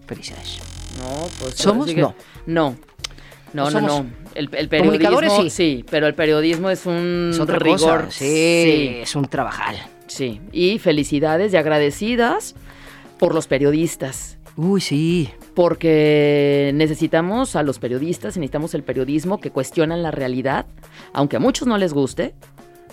Felicidades. 0.05 0.59
No, 0.99 1.27
pues 1.39 1.55
¿Somos? 1.55 1.87
sí 1.87 1.95
que- 1.95 2.01
No. 2.01 2.15
No. 2.45 2.75
No, 3.53 3.69
¿No 3.69 3.81
no. 3.81 4.05
El, 4.33 4.49
el 4.53 4.67
Comunicadores, 4.67 5.29
periodismo, 5.29 5.43
sí. 5.43 5.49
sí. 5.77 5.85
pero 5.89 6.07
el 6.07 6.15
periodismo 6.15 6.71
es 6.71 6.87
un 6.87 7.29
Es 7.33 7.39
otra 7.39 7.59
rigor. 7.59 8.05
cosa. 8.05 8.11
Sí, 8.11 8.97
es 9.01 9.15
un 9.15 9.25
trabajal. 9.27 9.75
sí. 10.07 10.41
Y 10.51 10.79
felicidades 10.79 11.53
y 11.53 11.57
agradecidas 11.57 12.55
por 13.19 13.35
los 13.35 13.45
periodistas. 13.47 14.37
Uy, 14.55 14.81
sí. 14.81 15.29
Porque 15.53 16.71
necesitamos 16.73 17.55
a 17.55 17.61
los 17.63 17.77
periodistas 17.79 18.37
necesitamos 18.37 18.73
el 18.73 18.83
periodismo 18.83 19.39
que 19.39 19.51
cuestionan 19.51 20.01
la 20.01 20.09
realidad, 20.11 20.65
aunque 21.13 21.35
a 21.37 21.39
muchos 21.39 21.67
no 21.67 21.77
les 21.77 21.93
guste, 21.93 22.33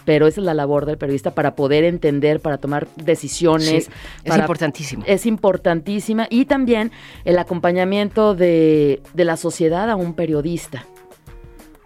pero 0.04 0.26
esa 0.26 0.40
es 0.40 0.44
la 0.44 0.54
labor 0.54 0.86
del 0.86 0.98
periodista 0.98 1.32
para 1.32 1.54
poder 1.54 1.84
entender, 1.84 2.40
para 2.40 2.58
tomar 2.58 2.88
decisiones. 2.96 3.68
Sí, 3.68 3.76
es 4.24 4.28
para- 4.28 4.42
importantísimo. 4.42 5.04
Es 5.06 5.26
importantísima. 5.26 6.26
Y 6.30 6.44
también 6.46 6.90
el 7.24 7.38
acompañamiento 7.38 8.34
de, 8.34 9.02
de 9.14 9.24
la 9.24 9.36
sociedad 9.36 9.90
a 9.90 9.96
un 9.96 10.14
periodista. 10.14 10.84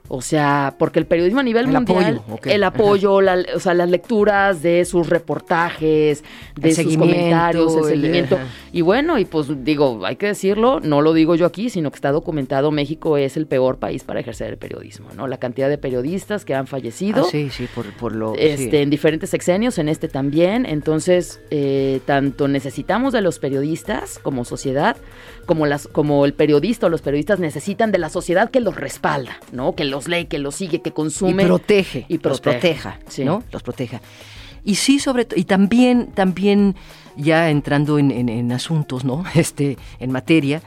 O 0.09 0.21
sea, 0.21 0.75
porque 0.79 0.99
el 0.99 1.07
periodismo 1.07 1.41
a 1.41 1.43
nivel 1.43 1.65
El 1.67 1.73
mundial, 1.73 2.21
apoyo, 2.29 2.53
el 2.53 2.63
apoyo, 2.65 3.21
la- 3.23 3.43
o 3.57 3.59
sea, 3.59 3.73
las 3.73 3.89
lecturas 3.89 4.61
de 4.63 4.85
sus 4.85 5.09
reportajes, 5.09 6.23
de 6.57 6.69
El 6.69 6.75
sus 6.75 6.97
comentarios, 6.97 7.75
el 7.77 7.85
seguimiento. 8.01 8.39
Y 8.73 8.83
bueno, 8.83 9.19
y 9.19 9.25
pues 9.25 9.49
digo, 9.65 10.05
hay 10.05 10.17
que 10.17 10.27
decirlo, 10.27 10.81
no 10.81 11.01
lo 11.01 11.15
digo 11.15 11.35
yo 11.37 11.47
aquí, 11.47 11.71
sino 11.71 11.91
que 11.91 11.97
está 11.97 12.13
documentado, 12.13 12.71
México 12.71 13.17
es 13.17 13.37
el 13.39 13.47
peor 13.47 13.79
país 13.79 14.05
para 14.05 14.21
ejercer 14.21 14.51
el 14.51 14.59
periodismo, 14.59 15.09
¿no? 15.17 15.27
La 15.27 15.39
cantidad 15.39 15.69
de 15.71 15.79
periodistas 15.79 16.45
que 16.45 16.55
han 16.55 16.67
fallecido 16.67 17.25
Ah, 17.25 17.29
sí, 17.31 17.49
sí, 17.51 17.67
por, 17.75 17.87
por 17.95 18.15
lo... 18.15 18.35
este, 18.35 18.71
sí. 18.71 18.77
en 18.77 18.91
diferentes 18.91 19.31
sexenios, 19.31 19.79
en 19.79 19.89
este 19.89 20.09
también. 20.09 20.67
Entonces, 20.67 21.41
eh, 21.51 22.01
tanto 22.05 22.47
necesitamos 22.47 23.13
de 23.15 23.23
los 23.23 23.39
periodistas 23.39 24.19
como 24.19 24.45
sociedad, 24.45 24.97
como, 25.45 25.67
las, 25.67 25.87
como 25.89 26.25
el 26.25 26.35
periodista 26.35 26.87
o 26.87 26.89
los 26.89 27.03
periodistas 27.03 27.39
necesitan 27.39 27.93
de 27.93 27.99
la 27.99 28.09
sociedad 28.09 28.51
que 28.51 28.61
los 28.61 28.75
respalda, 28.77 29.39
¿no? 29.53 29.75
Que 29.75 29.85
los 29.85 30.09
lee, 30.09 30.27
que 30.27 30.39
los 30.39 30.55
sigue, 30.57 30.81
que 30.83 30.93
consume. 30.93 31.43
y 31.43 31.47
protege, 31.47 32.07
y 32.09 32.19
los 32.19 32.41
proteja, 32.41 32.99
sí. 33.09 33.25
¿no? 33.25 33.43
Los 33.53 33.63
proteja. 33.63 34.01
Y 34.65 34.77
sí, 34.77 34.99
sobre 34.99 35.25
todo, 35.27 35.39
y 35.39 35.45
también, 35.45 36.09
también 36.13 36.75
ya 37.17 37.51
entrando 37.51 37.99
en, 37.99 38.11
en- 38.11 38.29
en 38.29 38.51
asuntos, 38.53 39.05
¿no? 39.05 39.23
Este, 39.35 39.77
en 40.01 40.11
materia, 40.11 40.63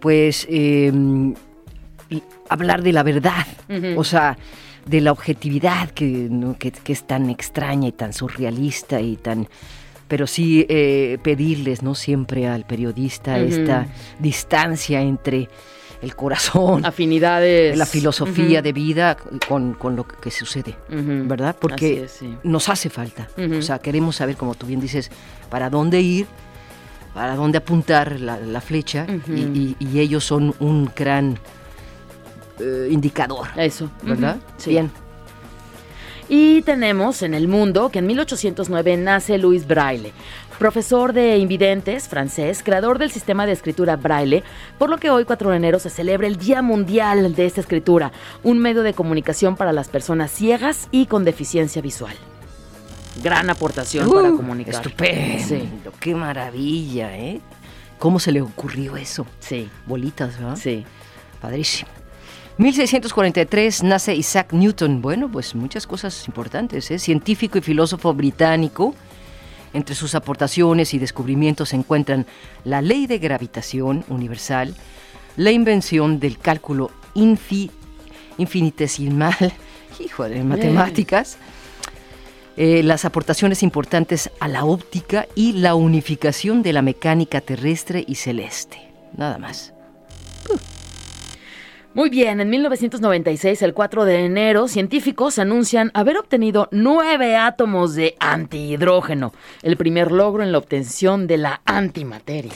pues 0.00 0.46
eh, 0.50 0.90
y 2.08 2.22
hablar 2.48 2.82
de 2.82 2.92
la 2.92 3.02
verdad, 3.02 3.46
o 3.96 4.04
sea, 4.04 4.38
de 4.86 5.00
la 5.00 5.10
objetividad 5.12 5.90
que, 5.90 6.06
¿no? 6.06 6.56
que, 6.56 6.70
que 6.70 6.92
es 6.92 7.04
tan 7.06 7.28
extraña 7.28 7.88
y 7.88 7.92
tan 7.92 8.12
surrealista 8.12 9.00
y 9.00 9.16
tan 9.16 9.48
pero 10.08 10.26
sí 10.26 10.64
eh, 10.68 11.18
pedirles, 11.22 11.82
¿no? 11.82 11.94
Siempre 11.94 12.46
al 12.46 12.64
periodista 12.64 13.38
esta 13.38 13.86
distancia 14.18 15.00
entre 15.00 15.48
el 16.02 16.14
corazón, 16.14 16.84
Afinidades. 16.84 17.76
la 17.76 17.86
filosofía 17.86 18.60
de 18.62 18.72
vida 18.72 19.16
con, 19.48 19.72
con 19.74 19.96
lo 19.96 20.06
que 20.06 20.30
sucede. 20.30 20.76
¿verdad? 20.88 21.56
Porque 21.58 22.04
es, 22.04 22.12
sí. 22.12 22.36
nos 22.42 22.68
hace 22.68 22.90
falta. 22.90 23.28
O 23.58 23.62
sea, 23.62 23.78
queremos 23.78 24.16
saber, 24.16 24.36
como 24.36 24.54
tú 24.54 24.66
bien 24.66 24.80
dices, 24.80 25.10
para 25.50 25.70
dónde 25.70 26.00
ir, 26.00 26.26
para 27.14 27.34
dónde 27.34 27.58
apuntar 27.58 28.20
la, 28.20 28.38
la 28.38 28.60
flecha, 28.60 29.06
y, 29.34 29.40
y- 29.40 29.76
y 29.80 30.00
ellos 30.00 30.22
son 30.22 30.54
un 30.60 30.90
gran 30.94 31.38
eh, 32.60 32.88
indicador, 32.90 33.48
Eso. 33.56 33.90
¿verdad? 34.02 34.36
sí. 34.58 34.70
Bien. 34.70 34.90
Y 36.28 36.62
tenemos 36.62 37.22
en 37.22 37.34
el 37.34 37.46
mundo 37.46 37.88
que 37.90 38.00
en 38.00 38.06
1809 38.06 38.96
nace 38.96 39.38
Louis 39.38 39.64
Braille, 39.66 40.12
profesor 40.58 41.12
de 41.12 41.38
invidentes 41.38 42.08
francés, 42.08 42.62
creador 42.64 42.98
del 42.98 43.12
sistema 43.12 43.46
de 43.46 43.52
escritura 43.52 43.94
Braille, 43.96 44.42
por 44.76 44.90
lo 44.90 44.98
que 44.98 45.08
hoy 45.10 45.24
4 45.24 45.50
de 45.50 45.56
enero 45.56 45.78
se 45.78 45.88
celebra 45.88 46.26
el 46.26 46.36
Día 46.36 46.62
Mundial 46.62 47.34
de 47.36 47.46
esta 47.46 47.60
escritura, 47.60 48.10
un 48.42 48.58
medio 48.58 48.82
de 48.82 48.92
comunicación 48.92 49.54
para 49.56 49.72
las 49.72 49.88
personas 49.88 50.32
ciegas 50.32 50.88
y 50.90 51.06
con 51.06 51.24
deficiencia 51.24 51.80
visual. 51.80 52.14
Gran 53.22 53.48
aportación 53.48 54.10
para 54.12 54.30
Uh, 54.32 54.36
comunicar. 54.36 54.74
Estupendo, 54.74 55.44
Sí, 55.46 55.68
qué 56.00 56.14
maravilla, 56.14 57.16
¿eh? 57.16 57.40
¿Cómo 58.00 58.18
se 58.18 58.32
le 58.32 58.42
ocurrió 58.42 58.96
eso? 58.96 59.26
sí, 59.38 59.70
Bolitas, 59.86 60.38
¿verdad? 60.38 60.56
sí. 60.56 60.84
Padrísimo. 61.40 61.90
1643 62.58 63.82
nace 63.82 64.14
Isaac 64.14 64.52
Newton. 64.52 65.02
Bueno, 65.02 65.30
pues 65.30 65.54
muchas 65.54 65.86
cosas 65.86 66.26
importantes. 66.26 66.90
¿eh? 66.90 66.98
Científico 66.98 67.58
y 67.58 67.60
filósofo 67.60 68.14
británico. 68.14 68.94
Entre 69.74 69.94
sus 69.94 70.14
aportaciones 70.14 70.94
y 70.94 70.98
descubrimientos 70.98 71.68
se 71.70 71.76
encuentran 71.76 72.24
la 72.64 72.80
ley 72.80 73.06
de 73.06 73.18
gravitación 73.18 74.04
universal, 74.08 74.74
la 75.36 75.50
invención 75.50 76.18
del 76.18 76.38
cálculo 76.38 76.90
infi- 77.14 77.70
infinitesimal, 78.38 79.34
híjole, 80.00 80.42
matemáticas, 80.44 81.36
eh, 82.56 82.82
las 82.82 83.04
aportaciones 83.04 83.62
importantes 83.62 84.30
a 84.40 84.48
la 84.48 84.64
óptica 84.64 85.26
y 85.34 85.52
la 85.52 85.74
unificación 85.74 86.62
de 86.62 86.72
la 86.72 86.80
mecánica 86.80 87.42
terrestre 87.42 88.02
y 88.08 88.14
celeste. 88.14 88.78
Nada 89.14 89.36
más. 89.36 89.74
Muy 91.96 92.10
bien, 92.10 92.42
en 92.42 92.50
1996, 92.50 93.62
el 93.62 93.72
4 93.72 94.04
de 94.04 94.26
enero, 94.26 94.68
científicos 94.68 95.38
anuncian 95.38 95.90
haber 95.94 96.18
obtenido 96.18 96.68
nueve 96.70 97.36
átomos 97.36 97.94
de 97.94 98.16
antihidrógeno, 98.20 99.32
el 99.62 99.78
primer 99.78 100.12
logro 100.12 100.42
en 100.42 100.52
la 100.52 100.58
obtención 100.58 101.26
de 101.26 101.38
la 101.38 101.62
antimateria. 101.64 102.52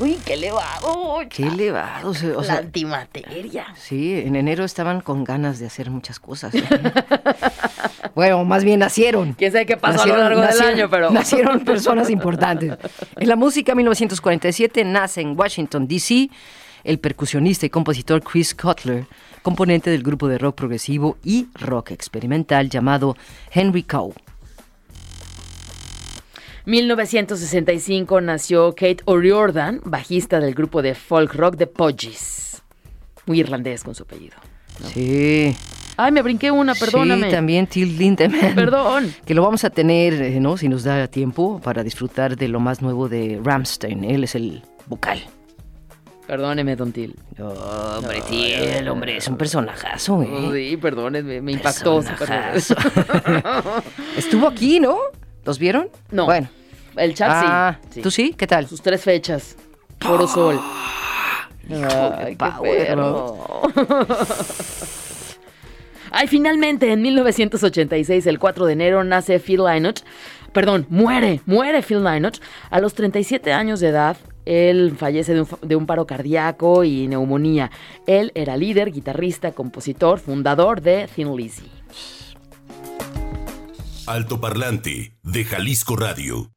¡Uy, 0.00 0.16
qué 0.24 0.32
elevado! 0.32 1.18
Qué 1.28 1.42
elevado. 1.42 2.08
o 2.08 2.14
sea, 2.14 2.38
o 2.38 2.42
la 2.42 2.54
antimateria. 2.54 3.66
sí, 3.76 4.18
en 4.24 4.34
enero 4.34 4.64
estaban 4.64 5.02
con 5.02 5.22
ganas 5.22 5.58
de 5.58 5.66
hacer 5.66 5.90
muchas 5.90 6.18
cosas. 6.18 6.54
¿eh? 6.54 6.64
bueno, 8.14 8.42
más 8.46 8.64
bien 8.64 8.80
nacieron. 8.80 9.34
¿Quién 9.34 9.52
sabe 9.52 9.66
qué 9.66 9.76
pasó 9.76 10.04
a 10.04 10.06
lo 10.06 10.16
largo 10.16 10.40
del 10.40 10.62
año? 10.62 10.88
Pero 10.88 11.10
Nacieron 11.12 11.66
personas 11.66 12.08
importantes. 12.08 12.78
En 13.16 13.28
la 13.28 13.36
música, 13.36 13.74
1947, 13.74 14.84
nace 14.84 15.20
en 15.20 15.38
Washington, 15.38 15.86
D.C., 15.86 16.30
el 16.86 16.98
percusionista 16.98 17.66
y 17.66 17.70
compositor 17.70 18.22
Chris 18.22 18.54
Cutler, 18.54 19.06
componente 19.42 19.90
del 19.90 20.02
grupo 20.02 20.28
de 20.28 20.38
rock 20.38 20.56
progresivo 20.56 21.18
y 21.22 21.48
rock 21.54 21.90
experimental 21.90 22.70
llamado 22.70 23.16
Henry 23.52 23.82
Cow. 23.82 24.14
1965 26.66 28.20
nació 28.20 28.74
Kate 28.74 28.98
O'Riordan, 29.04 29.80
bajista 29.84 30.40
del 30.40 30.54
grupo 30.54 30.82
de 30.82 30.94
folk 30.94 31.32
rock 31.34 31.56
The 31.56 31.68
Podgies. 31.68 32.62
Muy 33.26 33.40
irlandés 33.40 33.84
con 33.84 33.94
su 33.94 34.02
apellido. 34.02 34.36
Sí. 34.92 35.56
Ay, 35.96 36.12
me 36.12 36.22
brinqué 36.22 36.50
una, 36.50 36.74
perdóname. 36.74 37.28
Sí, 37.28 37.32
también 37.32 37.66
Till 37.66 37.96
Lindemann. 37.96 38.54
Perdón. 38.54 39.14
Que 39.24 39.34
lo 39.34 39.42
vamos 39.42 39.64
a 39.64 39.70
tener, 39.70 40.14
eh, 40.14 40.40
¿no? 40.40 40.56
Si 40.56 40.68
nos 40.68 40.84
da 40.84 41.06
tiempo, 41.08 41.60
para 41.62 41.82
disfrutar 41.82 42.36
de 42.36 42.48
lo 42.48 42.60
más 42.60 42.82
nuevo 42.82 43.08
de 43.08 43.40
Ramstein. 43.42 44.04
Él 44.04 44.24
es 44.24 44.34
el 44.34 44.62
vocal. 44.86 45.22
Perdóneme, 46.26 46.74
Don 46.74 46.90
Til. 46.92 47.14
hombre, 47.38 48.20
Till, 48.28 48.88
hombre, 48.88 49.16
es 49.18 49.28
un 49.28 49.36
personajazo, 49.36 50.22
¿eh? 50.22 50.50
Sí, 50.52 50.76
perdóneme, 50.76 51.40
me 51.40 51.52
impactó. 51.52 52.00
Estuvo 54.16 54.48
aquí, 54.48 54.80
¿no? 54.80 54.98
¿Los 55.44 55.58
vieron? 55.60 55.88
No. 56.10 56.24
Bueno. 56.26 56.48
El 56.96 57.14
chat 57.14 57.28
Ah, 57.30 57.78
sí. 57.90 58.02
¿tú 58.02 58.10
sí? 58.10 58.34
¿Qué 58.36 58.46
tal? 58.46 58.66
Sus 58.66 58.82
tres 58.82 59.02
fechas. 59.02 59.56
Puro 59.98 60.26
sol. 60.26 60.58
Ay, 61.70 62.36
qué 62.36 62.84
perro. 62.86 63.62
Ay, 66.10 66.26
finalmente, 66.28 66.90
en 66.92 67.02
1986, 67.02 68.26
el 68.26 68.38
4 68.38 68.66
de 68.66 68.72
enero, 68.72 69.04
nace 69.04 69.38
Phil 69.38 69.62
Lynott. 69.64 70.00
Perdón, 70.52 70.86
muere, 70.88 71.40
muere 71.44 71.82
Phil 71.82 72.02
Lynott. 72.02 72.38
A 72.70 72.80
los 72.80 72.94
37 72.94 73.52
años 73.52 73.80
de 73.80 73.88
edad, 73.88 74.16
él 74.46 74.96
fallece 74.96 75.34
de 75.34 75.76
un, 75.76 75.86
paro 75.86 76.06
cardíaco 76.06 76.84
y 76.84 77.08
neumonía. 77.08 77.70
Él 78.06 78.32
era 78.34 78.56
líder, 78.56 78.92
guitarrista, 78.92 79.52
compositor, 79.52 80.18
fundador 80.18 80.80
de 80.80 81.08
Thin 81.14 81.36
Lizzy. 81.36 81.70
Altoparlante 84.06 85.12
de 85.22 85.44
Jalisco 85.44 85.96
Radio. 85.96 86.52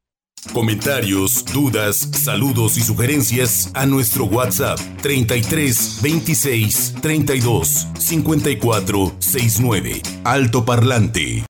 Comentarios, 0.54 1.44
dudas, 1.52 1.96
saludos 1.96 2.78
y 2.78 2.80
sugerencias 2.80 3.70
a 3.74 3.84
nuestro 3.84 4.24
WhatsApp 4.24 4.78
33 5.02 6.00
26 6.02 6.94
32 7.02 7.88
54 7.98 9.12
69. 9.18 10.02
Altoparlante. 10.24 11.44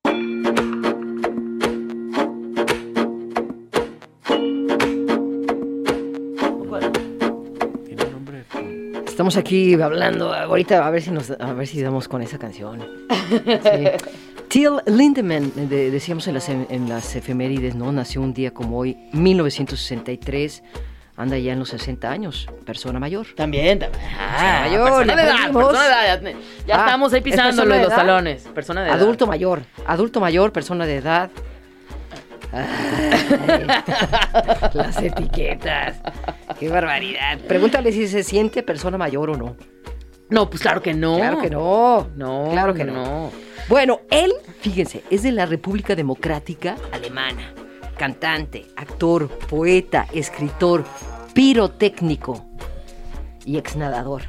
Estamos 9.20 9.36
aquí 9.36 9.74
hablando, 9.74 10.32
ahorita 10.32 10.86
a 10.86 10.90
ver 10.90 11.02
si 11.02 11.10
nos, 11.10 11.30
a 11.30 11.52
ver 11.52 11.66
si 11.66 11.82
damos 11.82 12.08
con 12.08 12.22
esa 12.22 12.38
canción. 12.38 12.80
Sí. 13.28 13.86
Till 14.48 14.78
Lindemann, 14.86 15.52
de- 15.68 15.90
decíamos 15.90 16.26
en 16.26 16.32
las, 16.34 16.48
en 16.48 16.88
las 16.88 17.14
efemérides, 17.16 17.74
¿no? 17.74 17.92
Nació 17.92 18.22
un 18.22 18.32
día 18.32 18.54
como 18.54 18.78
hoy, 18.78 18.96
1963. 19.12 20.62
Anda 21.18 21.36
ya 21.36 21.52
en 21.52 21.58
los 21.58 21.68
60 21.68 22.10
años, 22.10 22.48
persona 22.64 22.98
mayor. 22.98 23.26
También, 23.36 23.78
también. 23.78 24.02
Ah, 24.18 24.62
mayor, 24.66 24.84
persona 24.88 25.16
de 25.16 25.22
edad, 25.22 25.52
persona 25.52 25.82
de 25.82 25.88
edad. 26.30 26.40
Ya, 26.66 26.76
Ah, 26.76 26.86
estamos 26.86 27.12
ahí 27.12 27.18
¿es 27.18 27.24
pisándolo 27.24 27.74
en 27.74 27.82
los 27.82 27.92
salones. 27.92 28.48
Persona 28.54 28.80
de 28.84 28.88
edad. 28.88 28.96
Adulto 29.02 29.26
mayor, 29.26 29.60
adulto 29.86 30.18
mayor, 30.20 30.50
persona 30.50 30.86
de 30.86 30.96
edad. 30.96 31.28
Ay, 32.52 33.66
las 34.74 35.02
etiquetas. 35.02 35.96
Qué 36.58 36.68
barbaridad. 36.68 37.38
Pregúntale 37.46 37.92
si 37.92 38.08
se 38.08 38.22
siente 38.22 38.62
persona 38.62 38.98
mayor 38.98 39.30
o 39.30 39.36
no. 39.36 39.56
No, 40.30 40.48
pues 40.48 40.62
claro 40.62 40.80
que 40.80 40.94
no. 40.94 41.16
Claro 41.16 41.40
que 41.40 41.50
no. 41.50 42.08
No, 42.16 42.48
Claro 42.52 42.74
que 42.74 42.84
no. 42.84 43.30
Bueno, 43.68 44.00
él, 44.10 44.32
fíjense, 44.60 45.02
es 45.10 45.22
de 45.22 45.32
la 45.32 45.46
República 45.46 45.94
Democrática 45.94 46.76
Alemana. 46.92 47.52
Cantante, 47.98 48.66
actor, 48.76 49.28
poeta, 49.28 50.06
escritor, 50.12 50.84
pirotécnico 51.34 52.46
y 53.44 53.58
exnadador. 53.58 54.22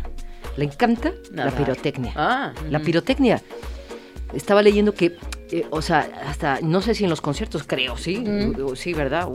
Le 0.57 0.65
encanta 0.65 1.13
la 1.31 1.51
pirotecnia. 1.51 2.11
Ah. 2.15 2.53
La 2.69 2.79
pirotecnia. 2.79 3.41
Estaba 4.33 4.61
leyendo 4.61 4.93
que, 4.93 5.17
eh, 5.51 5.65
o 5.69 5.81
sea, 5.81 6.07
hasta, 6.27 6.59
no 6.61 6.81
sé 6.81 6.95
si 6.95 7.03
en 7.03 7.09
los 7.09 7.21
conciertos, 7.21 7.63
creo, 7.65 7.97
¿sí? 7.97 8.17
Mm. 8.17 8.75
Sí, 8.75 8.93
¿verdad? 8.93 9.27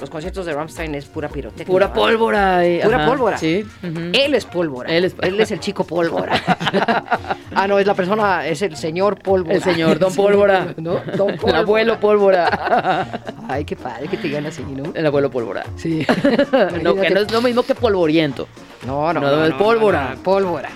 Los 0.00 0.10
conciertos 0.10 0.44
de 0.46 0.52
Rammstein 0.52 0.96
es 0.96 1.04
pura 1.06 1.28
pirotecnia. 1.28 1.66
Pura 1.66 1.86
¿verdad? 1.86 2.00
pólvora. 2.02 2.66
y- 2.68 2.80
Pura 2.82 2.96
ajá, 2.96 3.06
pólvora. 3.06 3.38
Sí. 3.38 3.64
Él 4.12 4.34
es 4.34 4.44
pólvora. 4.46 4.90
Él 4.92 5.04
es- 5.04 5.50
el 5.52 5.60
chico 5.60 5.84
pólvora. 5.84 6.32
ah, 7.54 7.66
no, 7.68 7.78
es 7.78 7.86
la 7.86 7.94
persona, 7.94 8.44
es 8.46 8.62
el 8.62 8.76
señor 8.76 9.18
pólvora. 9.22 9.54
El 9.54 9.62
señor 9.62 10.00
Don 10.00 10.12
Pólvora. 10.12 10.74
¿No? 10.76 11.00
Don 11.16 11.30
El 11.30 11.36
Pólvora. 11.38 11.58
abuelo 11.60 12.00
pólvora. 12.00 13.22
Ay, 13.48 13.64
qué 13.64 13.76
padre 13.76 14.08
que 14.08 14.16
te 14.16 14.26
digan 14.26 14.46
así, 14.46 14.64
¿no? 14.64 14.92
El 14.92 15.06
abuelo 15.06 15.30
pólvora. 15.30 15.64
Sí. 15.76 16.04
No, 16.82 16.96
que 16.96 17.10
no 17.10 17.20
es 17.20 17.30
lo 17.30 17.40
mismo 17.40 17.62
que 17.62 17.76
polvoriento. 17.76 18.48
No, 18.84 19.12
no, 19.12 19.20
No, 19.20 19.30
no, 19.36 19.44
es 19.44 19.50
no, 19.50 19.58
pólvora. 19.58 20.08
no, 20.10 20.14
no, 20.16 20.22
pólvora. 20.24 20.70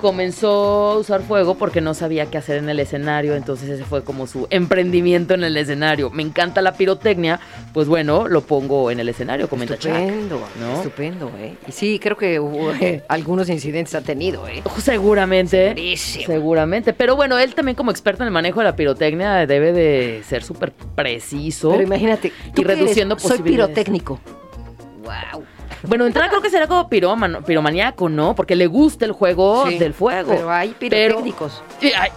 Comenzó 0.00 0.92
a 0.92 0.98
usar 0.98 1.22
fuego 1.22 1.56
porque 1.56 1.80
no 1.80 1.92
sabía 1.92 2.26
qué 2.26 2.38
hacer 2.38 2.58
en 2.58 2.68
el 2.68 2.78
escenario, 2.78 3.34
entonces 3.34 3.68
ese 3.68 3.84
fue 3.84 4.04
como 4.04 4.28
su 4.28 4.46
emprendimiento 4.50 5.34
en 5.34 5.42
el 5.42 5.56
escenario. 5.56 6.08
Me 6.10 6.22
encanta 6.22 6.62
la 6.62 6.74
pirotecnia, 6.74 7.40
pues 7.74 7.88
bueno, 7.88 8.28
lo 8.28 8.42
pongo 8.42 8.92
en 8.92 9.00
el 9.00 9.08
escenario, 9.08 9.48
comenta 9.48 9.76
Chuck. 9.76 9.90
Estupendo, 9.90 10.40
¿no? 10.60 10.76
estupendo, 10.76 11.32
¿eh? 11.38 11.56
Y 11.66 11.72
sí, 11.72 11.98
creo 11.98 12.16
que 12.16 12.38
hubo, 12.38 12.72
eh, 12.74 13.02
algunos 13.08 13.48
incidentes 13.48 13.94
ha 13.96 14.00
tenido, 14.00 14.46
¿eh? 14.46 14.62
Seguramente. 14.78 15.68
Segurísimo. 15.68 16.26
Seguramente. 16.26 16.92
Pero 16.92 17.16
bueno, 17.16 17.36
él 17.38 17.54
también 17.56 17.74
como 17.74 17.90
experto 17.90 18.22
en 18.22 18.28
el 18.28 18.32
manejo 18.32 18.60
de 18.60 18.66
la 18.66 18.76
pirotecnia 18.76 19.46
debe 19.46 19.72
de 19.72 20.22
ser 20.28 20.44
súper 20.44 20.72
preciso. 20.94 21.70
Pero 21.70 21.82
imagínate, 21.82 22.30
¿tú 22.30 22.62
Y 22.62 22.64
qué 22.64 22.72
eres? 22.72 22.78
reduciendo 22.78 23.18
Soy 23.18 23.38
pirotécnico. 23.38 24.20
Wow. 25.02 25.44
Bueno, 25.86 26.04
de 26.04 26.08
entrada 26.08 26.28
creo 26.28 26.40
que 26.42 26.50
será 26.50 26.66
como 26.66 26.88
pirómano, 26.88 27.42
piromaníaco, 27.42 28.08
¿no? 28.08 28.34
Porque 28.34 28.56
le 28.56 28.66
gusta 28.66 29.04
el 29.04 29.12
juego 29.12 29.66
Sí, 29.68 29.78
del 29.78 29.94
fuego. 29.94 30.32
Pero 30.34 30.50
hay 30.50 30.70
pirotécnicos. 30.70 31.62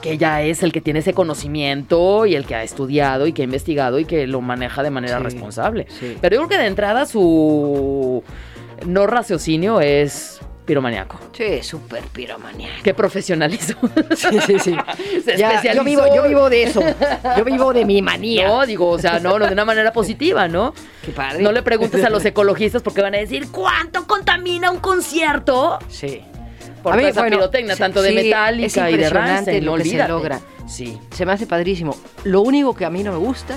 Que 0.02 0.18
ya 0.18 0.42
es 0.42 0.64
el 0.64 0.72
que 0.72 0.82
tiene 0.82 1.00
ese 1.00 1.14
conocimiento 1.14 2.26
y 2.26 2.36
el 2.36 2.46
que 2.46 2.56
ha 2.56 2.64
estudiado 2.64 3.28
y 3.28 3.34
que 3.34 3.42
ha 3.44 3.46
investigado 3.46 4.00
y 4.00 4.06
que 4.06 4.26
lo 4.28 4.42
maneja 4.42 4.82
de 4.84 4.90
manera 4.90 5.18
Sí, 5.18 5.24
responsable. 5.24 5.86
sí. 5.90 6.18
Pero 6.22 6.36
yo 6.36 6.40
creo 6.48 6.50
que 6.50 6.58
de 6.64 6.68
entrada 6.68 7.06
su 7.06 8.24
no 8.86 9.06
raciocinio 9.08 9.80
es 9.82 10.40
piromaníaco. 10.66 11.20
Sí, 11.34 11.62
súper 11.64 12.04
piromaníaco. 12.06 12.84
Qué 12.84 12.94
profesionalismo. 12.94 13.82
Sí, 14.16 14.40
sí, 14.46 14.60
sí. 14.60 14.76
Se 15.26 15.38
Ya, 15.38 15.54
especializó. 15.56 15.74
yo, 15.76 15.84
vivo, 15.84 16.16
yo 16.16 16.24
vivo 16.28 16.50
de 16.50 16.64
eso. 16.64 16.82
Yo 17.38 17.44
vivo 17.44 17.74
de 17.74 17.86
mi 17.86 18.02
manía. 18.02 18.48
No, 18.48 18.66
digo, 18.66 18.90
o 18.90 19.00
sea, 19.00 19.20
no, 19.20 19.38
no, 19.40 19.48
de 19.48 19.54
una 19.54 19.66
manera 19.66 19.92
positiva, 19.94 20.48
¿no? 20.48 20.74
Qué 21.04 21.12
padre. 21.12 21.42
No 21.44 21.52
le 21.52 21.62
preguntes 21.64 22.04
a 22.04 22.10
los 22.10 22.24
ecologistas 22.26 22.82
porque 22.82 23.02
van 23.02 23.16
a 23.16 23.18
decir 23.18 23.48
cuánto 23.52 24.06
contamina 24.08 24.70
un 24.72 24.80
concierto 24.80 25.80
Sí. 25.90 26.22
por 26.84 26.94
A 26.94 26.98
mí, 26.98 27.06
esa 27.06 27.22
bueno, 27.22 27.38
pirotecnia, 27.38 27.76
tanto 27.76 28.02
de 28.02 28.10
sí, 28.10 28.16
metálica 28.16 28.92
y 28.92 28.98
de 28.98 29.10
Rammstein, 29.10 29.66
lo 29.66 29.78
no 29.78 29.84
que 29.84 29.90
se 29.90 30.08
logra. 30.08 30.40
Sí. 30.68 30.98
Se 31.12 31.26
me 31.26 31.32
hace 31.34 31.48
padrísimo. 31.48 31.96
Lo 32.24 32.42
único 32.42 32.76
que 32.76 32.86
a 32.86 32.90
mí 32.90 33.04
no 33.04 33.12
me 33.12 33.18
gusta 33.18 33.56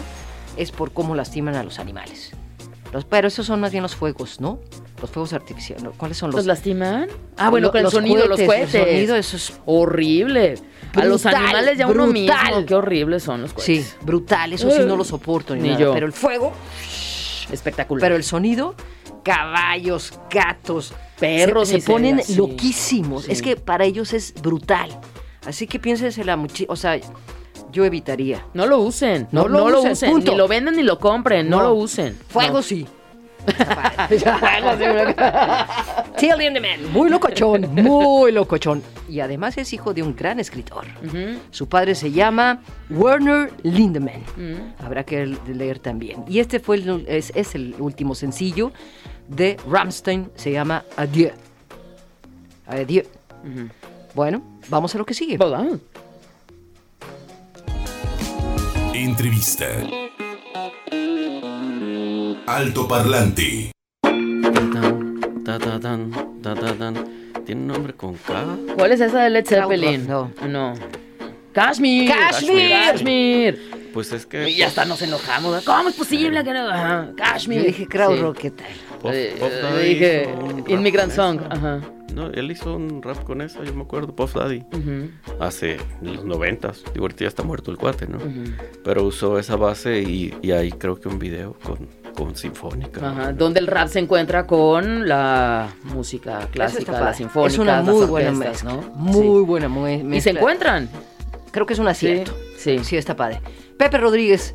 es 0.57 0.71
por 0.73 0.93
cómo 0.93 1.15
lastiman 1.15 1.55
a 1.57 1.63
los 1.63 1.79
animales. 1.79 2.33
Los, 2.93 3.05
pero 3.05 3.29
esos 3.29 3.45
son 3.47 3.61
más 3.61 3.73
bien 3.73 3.83
los 3.83 3.95
fuegos, 3.97 4.41
¿no? 4.41 4.59
Los 5.01 5.11
fuegos 5.11 5.33
artificiales. 5.33 5.85
¿Cuáles 5.97 6.17
son 6.17 6.31
¿Los 6.31 6.39
los? 6.39 6.47
lastiman? 6.47 7.09
Ah, 7.37 7.51
bueno, 7.51 7.67
lo- 7.67 7.73
con 7.73 7.81
el 7.85 7.91
sonido, 7.91 8.27
los 8.27 8.41
cohetes, 8.41 8.47
cohetes. 8.47 8.75
El 8.75 8.87
sonido, 8.95 9.17
eso 9.17 9.37
es 9.37 9.53
Horrible. 9.67 10.55
a 10.95 11.05
los 11.05 11.23
Brutal, 11.25 11.43
animales 11.45 11.79
ya 11.79 11.87
uno 11.89 12.07
mismo. 12.07 12.33
brutal. 12.35 12.65
Qué 12.67 12.75
horribles 12.75 13.23
son 13.25 13.43
los 13.43 13.51
Sí, 13.51 13.57
cohetes. 13.57 13.97
brutal. 14.03 14.53
Eso 14.53 14.71
sí 14.71 14.83
no 14.87 14.97
lo 14.97 15.05
soporto 15.05 15.55
ni, 15.57 15.63
Ni 15.63 15.69
nada. 15.71 15.81
yo. 15.81 15.93
Pero 15.95 16.07
el 16.07 16.13
fuego, 16.13 16.53
Espectacular. 17.51 18.01
pero 18.01 18.17
el 18.17 18.25
sonido, 18.25 18.75
caballos, 19.23 20.13
gatos, 20.31 20.93
Perros 21.19 21.69
se, 21.69 21.79
ponen 21.81 22.23
sí. 22.23 22.35
loquísimos. 22.37 23.25
Sí. 23.25 23.33
Es 23.33 23.43
que 23.43 23.57
para 23.57 23.85
ellos 23.85 24.13
es 24.13 24.35
brutal. 24.41 24.99
Así 25.47 25.67
que 25.67 25.79
piénsensela 25.79 26.37
mucho. 26.37 26.65
O 26.69 26.77
sea, 26.77 26.99
yo 27.73 27.85
evitaría. 27.85 28.45
no 28.55 28.67
lo 28.67 28.79
usen. 28.79 29.29
No, 29.33 29.43
No 29.43 29.49
lo 29.49 29.59
no 29.59 29.71
lo 29.71 29.83
usen, 29.83 30.11
punto. 30.11 30.33
Ni 30.33 30.37
lo 30.39 30.49
venden 30.49 30.77
ni 30.77 30.83
lo 30.83 30.99
compren. 30.99 31.49
No, 31.49 31.59
No. 31.59 31.63
lo 31.71 31.75
usen. 31.75 32.17
Fuego 32.29 32.63
sí. 32.63 32.87
Till 36.19 36.37
Lindemann, 36.39 36.93
muy 36.93 37.11
locochón, 37.11 37.75
muy 37.75 38.33
locochón. 38.33 38.83
Y 39.09 39.21
además 39.21 39.57
es 39.59 39.73
hijo 39.73 39.95
de 39.95 40.03
un 40.03 40.17
gran 40.17 40.41
escritor. 40.41 40.87
Su 41.51 41.69
padre 41.69 41.95
se 41.95 42.11
llama 42.11 42.61
Werner 42.91 43.53
Lindemann. 43.63 44.23
Mm. 44.37 44.85
Habrá 44.85 45.05
que 45.05 45.27
leer 45.47 45.79
también. 45.79 46.25
Y 46.29 46.39
este 46.41 46.61
fue 46.61 46.77
el, 46.77 47.05
es, 47.09 47.33
es 47.35 47.55
el 47.55 47.75
último 47.79 48.15
sencillo 48.15 48.73
de 49.29 49.57
Rammstein. 49.69 50.31
Se 50.35 50.53
llama 50.53 50.85
Adieu. 50.97 51.33
Adieu. 52.67 53.05
Bueno, 54.15 54.43
vamos 54.69 54.95
a 54.95 54.99
lo 54.99 55.05
que 55.05 55.15
sigue. 55.15 55.37
¿Verdad? 55.37 55.79
Entrevista. 58.95 59.67
Alto 62.55 62.87
Parlante. 62.87 63.73
Tiene 67.45 67.61
un 67.63 67.67
nombre 67.67 67.95
con 67.95 68.15
K. 68.15 68.45
¿Cuál 68.77 68.93
es 68.93 69.01
esa 69.01 69.23
de 69.25 69.31
Led 69.31 69.45
Zeppelin? 69.45 70.07
No. 70.07 70.31
No. 70.49 70.75
Kashmir. 71.53 72.09
Kashmir. 72.11 72.71
Kashmir. 72.71 73.91
Pues 73.93 74.13
es 74.13 74.25
que. 74.27 74.49
Y 74.49 74.57
ya 74.57 74.69
hasta 74.69 74.85
nos 74.85 75.03
enojamos. 75.03 75.65
¿Cómo 75.65 75.89
es 75.89 75.97
posible 75.97 76.43
que 76.45 76.53
no? 76.53 76.69
Ajá. 76.69 77.11
Kashmir. 77.17 77.59
Yo 77.61 77.67
dije 77.67 77.87
Krautrock, 77.89 78.37
Sí. 78.37 78.43
¿qué 78.43 78.51
tal? 78.53 78.67
Puff- 79.03 79.13
Eh, 79.13 79.37
Puff 79.39 79.51
eh, 79.53 79.61
Daddy 79.63 79.89
dije 79.89 80.35
Immigrant 80.69 81.13
Song. 81.13 81.41
Ajá. 81.51 81.81
No, 82.15 82.29
él 82.29 82.51
hizo 82.53 82.77
un 82.77 83.03
rap 83.03 83.23
con 83.25 83.43
eso, 83.43 83.65
yo 83.65 83.75
me 83.75 83.83
acuerdo, 83.83 84.15
Puff 84.15 84.35
Daddy. 84.37 84.63
Hace 85.41 85.79
en 86.03 86.15
los 86.15 86.25
noventas. 86.25 86.85
Digo, 86.93 87.05
ahorita 87.07 87.25
ya 87.25 87.29
está 87.29 87.43
muerto 87.43 87.73
el 87.73 87.77
cuate, 87.79 88.07
¿no? 88.07 88.19
Pero 88.85 89.03
usó 89.05 89.39
esa 89.41 89.57
base 89.57 90.01
y, 90.03 90.33
y 90.41 90.53
hay 90.53 90.71
creo 90.71 91.01
que 91.01 91.09
un 91.09 91.19
video 91.19 91.55
con, 91.65 91.89
con 92.15 92.35
Sinfónica. 92.35 93.09
Ajá, 93.11 93.33
donde 93.33 93.61
el 93.61 93.67
rap 93.67 93.89
se 93.89 93.99
encuentra 93.99 94.47
con 94.47 95.07
la 95.09 95.69
música 95.85 96.49
clásica, 96.51 96.93
la 96.93 97.13
sinfónica, 97.13 97.53
Es 97.53 97.59
una 97.59 97.83
muy 97.83 98.07
buena 98.07 98.31
mezcla. 98.33 98.73
¿no? 98.73 98.83
Muy 98.95 99.45
buena 99.45 99.69
mezcla. 99.69 100.17
Y 100.17 100.21
se 100.21 100.31
encuentran. 100.31 100.89
Creo 101.51 101.67
que 101.67 101.75
es 101.75 101.79
un 101.79 101.89
acierto. 101.89 102.33
Sí, 102.57 102.79
sí. 102.79 102.85
Sí, 102.85 102.97
está 102.97 103.15
padre. 103.15 103.41
Pepe 103.77 103.99
Rodríguez 103.99 104.55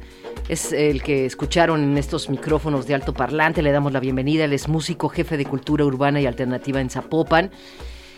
es 0.49 0.73
el 0.73 1.03
que 1.03 1.25
escucharon 1.25 1.83
en 1.83 1.97
estos 1.97 2.29
micrófonos 2.29 2.87
de 2.87 2.95
alto 2.95 3.13
parlante. 3.13 3.61
Le 3.61 3.71
damos 3.71 3.93
la 3.93 3.99
bienvenida. 3.99 4.45
Él 4.45 4.53
es 4.53 4.67
músico, 4.67 5.09
jefe 5.09 5.37
de 5.37 5.45
cultura 5.45 5.85
urbana 5.85 6.19
y 6.19 6.25
alternativa 6.25 6.81
en 6.81 6.89
Zapopan. 6.89 7.51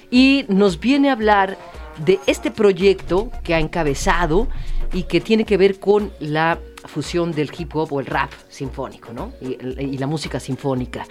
Y 0.10 0.45
nos 0.47 0.80
viene 0.80 1.10
a 1.10 1.13
hablar 1.13 1.58
de 2.06 2.19
este 2.25 2.51
proyecto 2.51 3.30
que 3.43 3.54
ha 3.54 3.60
encabezado 3.60 4.47
y 4.93 5.04
que 5.04 5.21
tiene 5.21 5.45
que 5.45 5.58
ver 5.58 5.80
con 5.80 6.12
la 6.19 6.60
fusión 6.86 7.32
del 7.32 7.52
hip 7.58 7.76
hop 7.76 7.94
o 7.94 8.00
el 8.00 8.06
rap 8.06 8.32
sinfónico, 8.50 9.13
¿no? 9.13 9.34
Y, 9.41 9.98
la 9.98 10.08
música 10.08 10.39
sinfónica. 10.39 11.06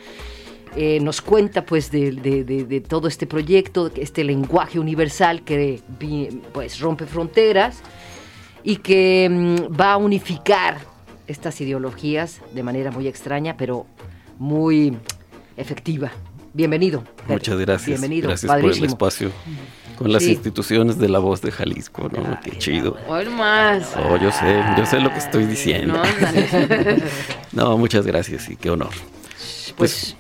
Eh, 0.77 1.01
nos 1.01 1.21
cuenta 1.21 1.65
pues 1.65 1.91
de, 1.91 2.85
todo 2.89 3.09
este 3.09 3.27
proyecto, 3.27 3.91
este 3.97 4.23
lenguaje 4.23 4.79
universal 4.79 5.43
que 5.43 5.83
pues 6.53 6.79
rompe 6.79 7.07
fronteras 7.07 7.83
y 8.63 8.77
que 8.77 9.29
mm, 9.29 9.81
va 9.81 9.93
a 9.93 9.97
unificar 9.97 10.79
estas 11.27 11.61
ideologías 11.61 12.41
de 12.53 12.63
manera 12.63 12.91
muy 12.91 13.09
extraña, 13.09 13.57
pero 13.57 13.87
muy 14.39 14.97
efectiva. 15.57 16.13
Bienvenido. 16.53 17.05
Muchas 17.29 17.59
gracias. 17.59 17.87
Bienvenido. 18.01 18.29
Gracias 18.29 18.51
por 18.61 18.71
el 18.73 18.85
espacio. 18.85 19.31
Con 19.97 20.13
las 20.13 20.23
Sí. 20.23 20.31
instituciones 20.33 20.99
de 20.99 21.09
la 21.09 21.19
voz 21.19 21.43
de 21.43 21.51
Jalisco, 21.53 22.09
¿no? 22.11 22.25
Ay, 22.27 22.39
Qué 22.43 22.59
chido. 22.59 22.97
Hoy 23.07 23.27
más. 23.29 23.95
Oh, 23.97 24.17
yo 24.17 24.33
sé, 24.33 24.63
yo 24.77 24.87
sé 24.87 24.99
lo 25.01 25.11
que 25.11 25.19
estoy 25.19 25.45
diciendo. 25.47 26.01
No, 27.53 27.77
muchas 27.79 28.07
gracias 28.07 28.49
y 28.49 28.57
qué 28.57 28.71
honor. 28.71 28.91
Pues, 29.77 30.17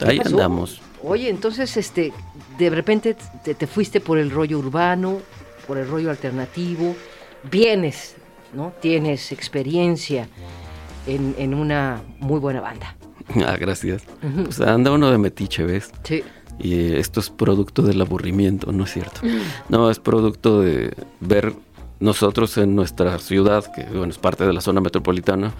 Ahí 0.00 0.18
pasó? 0.18 0.30
andamos. 0.30 0.80
Oye, 1.02 1.28
entonces, 1.28 1.76
este, 1.76 2.12
de 2.58 2.70
repente 2.70 3.16
te, 3.44 3.54
te 3.54 3.66
fuiste 3.66 4.00
por 4.00 4.18
el 4.18 4.30
rollo 4.30 4.58
urbano, 4.58 5.18
por 5.66 5.78
el 5.78 5.88
rollo 5.88 6.10
alternativo, 6.10 6.94
vienes, 7.50 8.14
¿no? 8.54 8.72
Tienes 8.80 9.32
experiencia 9.32 10.28
en, 11.08 11.34
en 11.38 11.54
una 11.54 12.02
muy 12.20 12.38
buena 12.38 12.60
banda. 12.60 12.94
Ah, 13.46 13.56
gracias. 13.58 14.02
Pues 14.44 14.60
anda 14.60 14.90
uno 14.92 15.10
de 15.10 15.18
metiche, 15.18 15.64
¿ves? 15.64 15.90
Sí. 16.04 16.22
Y 16.58 16.74
eh, 16.74 16.98
esto 17.00 17.20
es 17.20 17.30
producto 17.30 17.82
del 17.82 18.00
aburrimiento, 18.00 18.72
¿no 18.72 18.84
es 18.84 18.92
cierto? 18.92 19.20
No, 19.68 19.90
es 19.90 19.98
producto 19.98 20.60
de 20.60 20.94
ver 21.20 21.54
nosotros 22.00 22.56
en 22.58 22.74
nuestra 22.76 23.18
ciudad, 23.18 23.64
que 23.74 23.84
bueno, 23.84 24.10
es 24.10 24.18
parte 24.18 24.44
de 24.44 24.52
la 24.52 24.60
zona 24.60 24.80
metropolitana, 24.80 25.52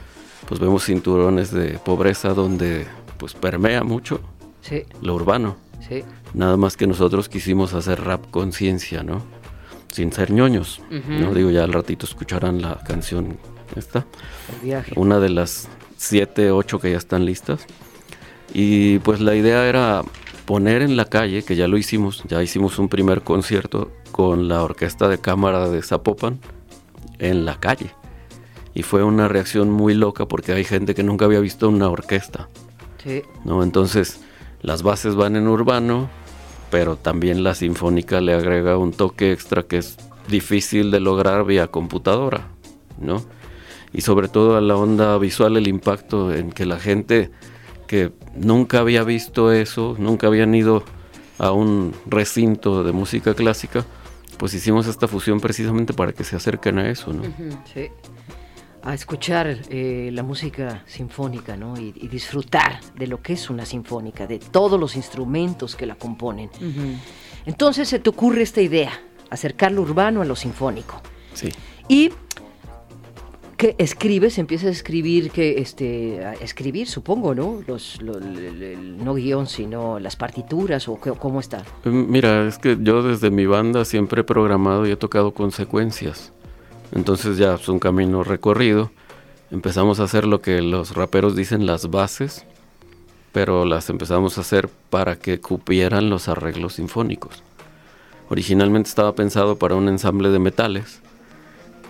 pues 0.48 0.61
vemos 0.61 0.85
cinturones 0.85 1.51
de 1.53 1.79
pobreza 1.85 2.35
donde 2.35 2.87
pues 3.16 3.35
permea 3.35 3.85
mucho 3.85 4.20
Sí, 4.61 4.83
lo 5.01 5.14
urbano. 5.14 5.57
sí. 5.88 6.03
Nada 6.35 6.57
más 6.57 6.77
que 6.77 6.87
nosotros 6.87 7.29
quisimos 7.29 7.75
hacer 7.75 8.01
rap 8.03 8.31
conciencia, 8.31 9.03
¿no? 9.03 9.22
Sin 9.90 10.12
ser 10.12 10.31
ñoños, 10.31 10.81
¿no? 10.90 11.35
Digo, 11.35 11.51
ya 11.51 11.62
al 11.64 11.72
ratito 11.75 12.07
escucharán 12.07 12.62
la 12.62 12.79
canción 12.87 13.37
esta. 13.77 14.07
Una 14.96 15.18
de 15.20 15.29
las 15.29 15.68
siete, 16.02 16.50
ocho 16.50 16.80
que 16.80 16.90
ya 16.90 16.96
están 16.98 17.24
listas. 17.24 17.64
Y 18.52 18.98
pues 18.98 19.20
la 19.20 19.36
idea 19.36 19.68
era 19.68 20.02
poner 20.46 20.82
en 20.82 20.96
la 20.96 21.04
calle, 21.04 21.44
que 21.44 21.54
ya 21.54 21.68
lo 21.68 21.78
hicimos, 21.78 22.24
ya 22.28 22.42
hicimos 22.42 22.78
un 22.80 22.88
primer 22.88 23.22
concierto 23.22 23.92
con 24.10 24.48
la 24.48 24.62
orquesta 24.62 25.08
de 25.08 25.18
cámara 25.18 25.68
de 25.68 25.80
Zapopan 25.80 26.40
en 27.18 27.44
la 27.44 27.60
calle. 27.60 27.94
Y 28.74 28.82
fue 28.82 29.04
una 29.04 29.28
reacción 29.28 29.70
muy 29.70 29.94
loca 29.94 30.26
porque 30.26 30.52
hay 30.52 30.64
gente 30.64 30.94
que 30.94 31.04
nunca 31.04 31.26
había 31.26 31.40
visto 31.40 31.68
una 31.68 31.88
orquesta, 31.88 32.48
Sí. 33.02 33.22
¿no? 33.44 33.62
Entonces, 33.62 34.20
las 34.60 34.82
bases 34.82 35.14
van 35.14 35.36
en 35.36 35.46
urbano, 35.46 36.10
pero 36.70 36.96
también 36.96 37.44
la 37.44 37.54
sinfónica 37.54 38.20
le 38.20 38.34
agrega 38.34 38.76
un 38.76 38.92
toque 38.92 39.32
extra 39.32 39.62
que 39.62 39.78
es 39.78 39.96
difícil 40.28 40.90
de 40.90 41.00
lograr 41.00 41.44
vía 41.44 41.68
computadora, 41.68 42.48
¿no? 42.98 43.22
Y 43.92 44.00
sobre 44.00 44.28
todo 44.28 44.57
a 44.57 44.61
la 44.61 44.76
onda 44.76 45.18
visual, 45.18 45.57
el 45.57 45.68
impacto 45.68 46.33
en 46.35 46.50
que 46.50 46.64
la 46.64 46.78
gente 46.78 47.31
que 47.87 48.11
nunca 48.35 48.78
había 48.78 49.05
visto 49.05 49.52
eso, 49.52 49.96
nunca 49.98 50.26
habían 50.26 50.55
ido 50.55 50.83
a 51.38 51.52
un 51.52 51.94
recinto 52.07 52.85
de 52.85 52.92
música 52.92 53.35
clásica, 53.35 53.85
pues 54.38 54.55
hicimos 54.55 54.87
esta 54.87 55.09
fusión 55.09 55.40
precisamente 55.40 55.92
para 55.92 56.12
que 56.12 56.24
se 56.24 56.37
acerquen 56.37 56.78
a 56.78 56.88
eso, 56.88 57.12
¿no? 57.12 57.22
Sí. 57.74 57.88
A 58.83 58.94
escuchar 58.94 59.59
eh, 59.68 60.11
la 60.12 60.22
música 60.22 60.83
sinfónica, 60.87 61.57
¿no? 61.57 61.78
Y, 61.78 61.92
y 61.94 62.09
disfrutar 62.09 62.81
de 62.96 63.07
lo 63.07 63.20
que 63.20 63.35
es 63.35 63.50
una 63.50 63.66
sinfónica, 63.66 64.26
de 64.26 64.38
todos 64.38 64.81
los 64.81 64.96
instrumentos 64.96 65.76
que 65.76 65.87
la 65.87 65.94
componen. 65.94 66.50
Entonces 67.46 67.88
se 67.88 67.98
te 67.98 68.11
ocurre 68.11 68.42
esta 68.42 68.61
idea, 68.61 68.90
acercar 69.31 69.70
lo 69.70 69.83
urbano 69.83 70.22
a 70.22 70.24
lo 70.24 70.35
sinfónico. 70.35 71.00
Sí. 71.35 71.50
Y 71.88 72.11
que 73.62 73.77
escribes, 73.79 74.38
empiezas 74.38 74.66
a 74.66 74.70
escribir, 74.72 75.31
que 75.31 75.61
este, 75.61 76.25
a 76.25 76.33
escribir, 76.33 76.88
supongo, 76.88 77.33
¿no? 77.33 77.62
Los, 77.68 78.01
no 78.03 79.14
guion, 79.14 79.46
sino 79.46 80.01
las 80.01 80.16
partituras 80.16 80.88
o 80.88 80.96
cómo 80.96 81.38
está. 81.38 81.62
Mm, 81.85 82.11
Mira, 82.11 82.48
es 82.48 82.59
que 82.59 82.77
yo 82.81 83.05
desde 83.05 83.31
mi 83.31 83.46
banda 83.46 83.85
siempre 83.85 84.22
he 84.22 84.25
programado 84.25 84.85
y 84.85 84.90
he 84.90 84.96
tocado 84.96 85.31
consecuencias. 85.31 86.33
Entonces 86.90 87.38
ya 87.38 87.55
es 87.55 87.68
un 87.68 87.79
camino 87.79 88.25
recorrido. 88.25 88.90
Empezamos 89.53 90.01
a 90.01 90.05
hacer 90.05 90.27
lo 90.27 90.42
que 90.42 90.61
los 90.61 90.96
raperos 90.96 91.37
dicen 91.37 91.64
las 91.64 91.88
bases, 91.88 92.44
pero 93.31 93.64
las 93.64 93.88
empezamos 93.90 94.38
a 94.38 94.40
hacer 94.40 94.68
para 94.90 95.14
que 95.14 95.38
cupieran 95.38 96.11
los 96.11 96.27
arreglos 96.27 96.72
sinfónicos. 96.75 97.44
Originalmente 98.29 98.88
estaba 98.88 99.14
pensado 99.14 99.55
para 99.55 99.77
un 99.77 99.88
ensamble 99.88 100.31
de 100.31 100.40
metales, 100.40 101.01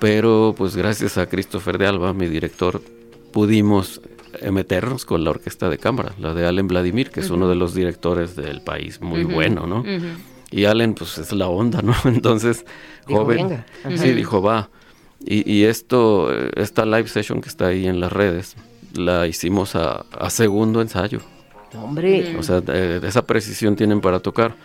pero 0.02 0.52
pues 0.58 0.74
gracias 0.76 1.16
a 1.16 1.26
Christopher 1.26 1.78
de 1.78 1.86
Alba, 1.86 2.12
mi 2.12 2.26
director, 2.26 2.82
pudimos 3.32 4.00
meternos 4.50 5.04
con 5.04 5.22
la 5.22 5.30
orquesta 5.30 5.68
de 5.70 5.78
cámara, 5.78 6.12
la 6.18 6.34
de 6.34 6.44
Allen 6.46 6.66
Vladimir, 6.66 7.10
que 7.10 7.20
es 7.20 7.30
uno 7.30 7.48
de 7.48 7.54
los 7.54 7.72
directores 7.74 8.34
del 8.34 8.62
país, 8.62 9.00
muy 9.00 9.22
bueno, 9.24 9.66
¿no? 9.68 9.84
Y 10.50 10.64
Allen, 10.64 10.94
pues 10.94 11.18
es 11.18 11.32
la 11.32 11.46
onda, 11.48 11.80
¿no? 11.82 11.94
Entonces, 12.04 12.66
Dijo, 13.06 13.20
joven. 13.20 13.64
Sí, 13.96 14.12
dijo, 14.12 14.42
va. 14.42 14.70
Y, 15.24 15.50
y 15.50 15.64
esto, 15.64 16.32
esta 16.56 16.84
live 16.84 17.06
session 17.08 17.40
que 17.40 17.48
está 17.48 17.68
ahí 17.68 17.86
en 17.86 18.00
las 18.00 18.12
redes, 18.12 18.56
la 18.94 19.26
hicimos 19.28 19.76
a, 19.76 20.04
a 20.18 20.30
segundo 20.30 20.82
ensayo. 20.82 21.20
Hombre, 21.80 22.36
O 22.38 22.42
sea, 22.42 22.60
de- 22.60 22.98
de 23.00 23.08
esa 23.08 23.24
precisión 23.24 23.76
tienen 23.76 24.00
para 24.00 24.18
tocar. 24.20 24.56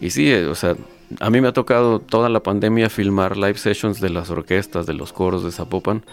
Y 0.00 0.10
sí, 0.10 0.28
eh, 0.30 0.46
o 0.46 0.54
sea, 0.54 0.74
a 1.20 1.30
mí 1.30 1.40
me 1.40 1.48
ha 1.48 1.52
tocado 1.52 2.00
toda 2.00 2.28
la 2.28 2.42
pandemia 2.42 2.88
filmar 2.88 3.36
live 3.36 3.58
sessions 3.58 4.00
de 4.00 4.10
las 4.10 4.30
orquestas, 4.30 4.86
de 4.86 4.94
los 4.94 5.12
coros 5.12 5.44
de 5.44 5.52
Zapopan. 5.52 6.04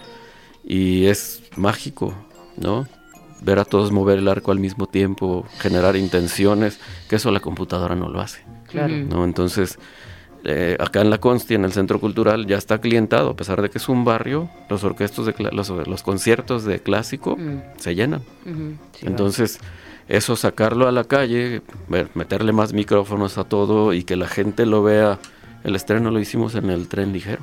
Y 0.64 1.06
es 1.06 1.42
mágico, 1.56 2.14
¿no? 2.56 2.86
Ver 3.42 3.58
a 3.58 3.64
todos 3.64 3.92
mover 3.92 4.18
el 4.18 4.28
arco 4.28 4.52
al 4.52 4.58
mismo 4.58 4.86
tiempo, 4.86 5.46
generar 5.58 5.96
intenciones, 5.96 6.78
que 7.08 7.16
eso 7.16 7.30
la 7.30 7.40
computadora 7.40 7.94
no 7.94 8.08
lo 8.08 8.20
hace. 8.20 8.44
claro. 8.68 8.94
¿no? 8.94 9.24
Entonces, 9.24 9.78
eh, 10.44 10.76
acá 10.78 11.02
en 11.02 11.10
la 11.10 11.18
Consti, 11.18 11.54
en 11.54 11.64
el 11.64 11.72
Centro 11.72 12.00
Cultural, 12.00 12.46
ya 12.46 12.56
está 12.56 12.80
clientado, 12.80 13.30
a 13.30 13.36
pesar 13.36 13.60
de 13.60 13.70
que 13.70 13.78
es 13.78 13.88
un 13.88 14.04
barrio, 14.04 14.48
los 14.68 14.84
orquestos 14.84 15.26
de 15.26 15.34
los, 15.52 15.68
los 15.68 16.02
conciertos 16.02 16.64
de 16.64 16.80
clásico 16.80 17.36
se 17.76 17.94
llenan. 17.94 18.22
Sí, 18.44 19.06
Entonces, 19.06 19.60
eso 20.08 20.36
sacarlo 20.36 20.88
a 20.88 20.92
la 20.92 21.04
calle, 21.04 21.62
meterle 22.14 22.52
más 22.52 22.72
micrófonos 22.72 23.38
a 23.38 23.44
todo 23.44 23.92
y 23.92 24.04
que 24.04 24.16
la 24.16 24.28
gente 24.28 24.66
lo 24.66 24.82
vea. 24.82 25.18
El 25.64 25.76
estreno 25.76 26.10
lo 26.10 26.18
hicimos 26.20 26.54
en 26.54 26.70
el 26.70 26.88
tren 26.88 27.12
ligero. 27.12 27.42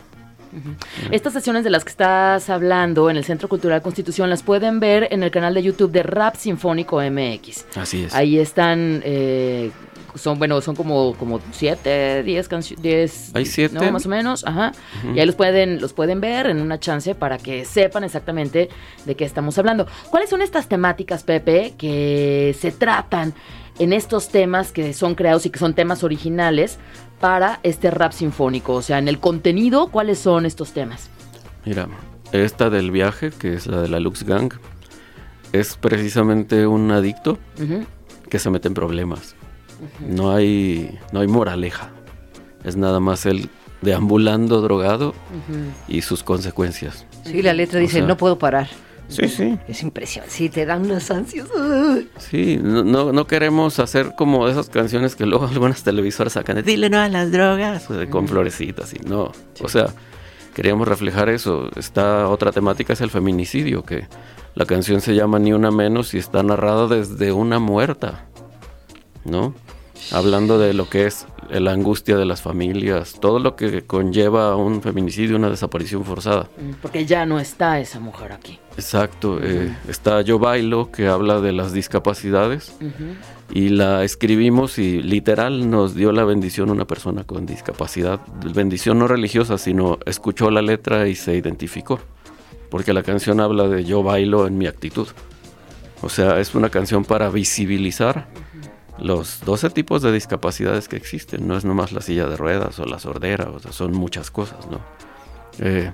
Estas 1.12 1.34
sesiones 1.34 1.64
de 1.64 1.70
las 1.70 1.84
que 1.84 1.90
estás 1.90 2.50
hablando 2.50 3.10
en 3.10 3.18
el 3.18 3.24
Centro 3.24 3.48
Cultural 3.50 3.82
Constitución 3.82 4.30
las 4.30 4.44
pueden 4.44 4.80
ver 4.80 5.08
en 5.12 5.24
el 5.24 5.32
canal 5.32 5.54
de 5.54 5.64
YouTube 5.64 5.92
de 5.92 6.04
Rap 6.04 6.36
Sinfónico 6.36 7.02
MX. 7.02 7.66
Así 7.76 8.04
es. 8.04 8.14
Ahí 8.14 8.40
están, 8.40 9.02
eh, 9.04 9.72
son 10.18 10.38
bueno, 10.40 10.60
son 10.62 10.76
como, 10.76 11.14
como 11.16 11.40
siete, 11.52 12.24
diez 12.24 12.48
canciones, 12.48 13.32
Hay 13.34 13.46
siete. 13.46 13.76
¿no? 13.76 13.92
más 13.92 14.06
o 14.06 14.10
menos, 14.10 14.46
ajá. 14.46 14.72
Y 15.14 15.20
ahí 15.20 15.26
los 15.26 15.36
pueden, 15.36 15.82
los 15.82 15.94
pueden 15.94 16.22
ver 16.22 16.48
en 16.48 16.62
una 16.62 16.80
chance 16.80 17.16
para 17.16 17.38
que 17.38 17.66
sepan 17.66 18.04
exactamente 18.04 18.70
de 19.06 19.16
qué 19.16 19.26
estamos 19.26 19.58
hablando. 19.58 19.88
¿Cuáles 20.10 20.30
son 20.30 20.42
estas 20.42 20.68
temáticas, 20.68 21.24
Pepe, 21.24 21.74
que 21.78 22.56
se 22.60 22.72
tratan 22.72 23.34
en 23.80 23.94
estos 23.94 24.30
temas 24.30 24.72
que 24.72 24.94
son 24.94 25.16
creados 25.16 25.46
y 25.46 25.50
que 25.50 25.60
son 25.60 25.74
temas 25.74 26.04
originales 26.04 26.80
para 27.20 27.60
este 27.64 27.92
rap 27.92 28.12
sinfónico? 28.12 28.74
O 28.74 28.82
sea, 28.82 28.98
en 29.00 29.08
el 29.08 29.20
contenido, 29.20 29.88
¿cuáles 29.88 30.20
son 30.20 30.46
estos 30.46 30.72
temas? 30.74 31.10
Mira, 31.66 31.88
esta 32.32 32.70
del 32.70 32.92
viaje, 32.92 33.32
que 33.32 33.54
es 33.54 33.68
la 33.68 33.82
de 33.82 33.88
la 33.88 34.00
Lux 34.00 34.24
Gang, 34.24 34.54
es 35.54 35.78
precisamente 35.78 36.68
un 36.68 36.92
adicto 36.92 37.38
que 38.30 38.40
se 38.40 38.50
mete 38.50 38.68
en 38.68 38.74
problemas. 38.74 39.37
No 40.00 40.32
hay, 40.34 40.98
no 41.12 41.20
hay 41.22 41.28
moraleja. 41.28 41.90
Es 42.64 42.76
nada 42.76 43.00
más 43.00 43.26
el 43.26 43.50
deambulando 43.82 44.62
drogado 44.62 45.14
y 45.88 46.02
sus 46.02 46.24
consecuencias. 46.24 47.06
Sí, 47.24 47.42
la 47.42 47.54
letra 47.54 47.78
O 47.80 47.82
dice, 47.82 48.00
sea- 48.00 48.08
no 48.08 48.18
puedo 48.18 48.38
parar. 48.40 48.68
Sí, 49.10 49.30
sí. 49.30 49.58
Es 49.70 49.84
impresionante. 49.84 50.36
Sí, 50.36 50.50
te 50.50 50.66
dan 50.66 50.82
unas 50.86 51.10
ansias. 51.12 51.48
Sí, 52.18 52.60
no, 52.62 52.84
no, 52.84 53.14
no 53.14 53.26
queremos 53.26 53.80
hacer 53.80 54.16
como 54.18 54.50
esas 54.50 54.70
canciones 54.70 55.16
que 55.16 55.26
luego 55.26 55.46
algunas 55.52 55.82
televisoras 55.84 56.34
sacan 56.34 56.58
de 56.58 56.64
dile 56.64 56.90
no 56.90 57.00
a 57.00 57.08
las 57.08 57.32
drogas, 57.32 57.88
con 58.10 58.28
florecitas 58.28 58.94
y 58.94 59.00
no. 59.08 59.32
O 59.62 59.70
sea, 59.70 59.88
queríamos 60.54 60.88
reflejar 60.90 61.30
eso. 61.30 61.70
Esta 61.78 62.28
otra 62.28 62.52
temática 62.52 62.92
es 62.94 63.00
el 63.02 63.10
feminicidio, 63.10 63.84
que 63.84 64.08
la 64.56 64.66
canción 64.66 65.00
se 65.00 65.16
llama 65.16 65.40
Ni 65.40 65.54
una 65.54 65.72
menos 65.72 66.14
y 66.14 66.18
está 66.18 66.44
narrada 66.44 66.88
desde 66.88 67.32
una 67.32 67.60
muerta, 67.60 68.26
¿no? 69.24 69.54
Hablando 70.12 70.58
de 70.58 70.74
lo 70.74 70.90
que 70.90 71.06
es 71.06 71.28
la 71.50 71.72
angustia 71.72 72.18
de 72.18 72.26
las 72.26 72.42
familias, 72.42 73.18
todo 73.20 73.40
lo 73.40 73.56
que 73.56 73.86
conlleva 73.86 74.56
un 74.56 74.82
feminicidio, 74.82 75.36
una 75.36 75.50
desaparición 75.50 76.04
forzada. 76.06 76.48
Porque 76.82 77.06
ya 77.06 77.26
no 77.26 77.40
está 77.40 77.80
esa 77.80 78.00
mujer 78.00 78.32
aquí. 78.32 78.60
Exacto, 78.76 79.40
eh, 79.42 79.76
está 79.88 80.22
Yo 80.22 80.40
Bailo, 80.40 80.92
que 80.92 81.08
habla 81.08 81.42
de 81.42 81.52
las 81.52 81.74
discapacidades, 81.74 82.78
y 83.52 83.70
la 83.70 84.04
escribimos 84.04 84.78
y 84.78 85.02
literal 85.02 85.70
nos 85.70 85.96
dio 85.96 86.12
la 86.12 86.24
bendición 86.24 86.70
una 86.70 86.86
persona 86.86 87.24
con 87.24 87.46
discapacidad, 87.46 88.20
bendición 88.54 89.00
no 89.00 89.08
religiosa, 89.08 89.58
sino 89.58 90.00
escuchó 90.06 90.52
la 90.52 90.62
letra 90.62 91.08
y 91.08 91.16
se 91.16 91.36
identificó, 91.36 92.00
porque 92.70 92.94
la 92.94 93.04
canción 93.04 93.40
habla 93.40 93.68
de 93.68 93.84
yo 93.84 94.04
bailo 94.04 94.48
en 94.48 94.58
mi 94.58 94.68
actitud. 94.68 95.08
O 96.02 96.10
sea, 96.10 96.40
es 96.40 96.54
una 96.54 96.70
canción 96.70 97.04
para 97.04 97.30
visibilizar 97.30 98.28
los 99.00 99.42
12 99.46 99.70
tipos 99.70 100.02
de 100.02 100.12
discapacidades 100.12 100.88
que 100.88 100.96
existen, 100.96 101.48
no 101.48 101.58
es 101.58 101.66
nomás 101.66 101.92
la 101.92 102.02
silla 102.02 102.28
de 102.28 102.38
ruedas 102.38 102.80
o 102.80 102.86
la 102.86 103.00
sordera, 103.00 103.50
o 103.50 103.60
sea, 103.60 103.72
son 103.72 103.92
muchas 103.94 104.32
cosas, 104.32 104.68
¿no? 104.70 104.80
Eh, 105.60 105.92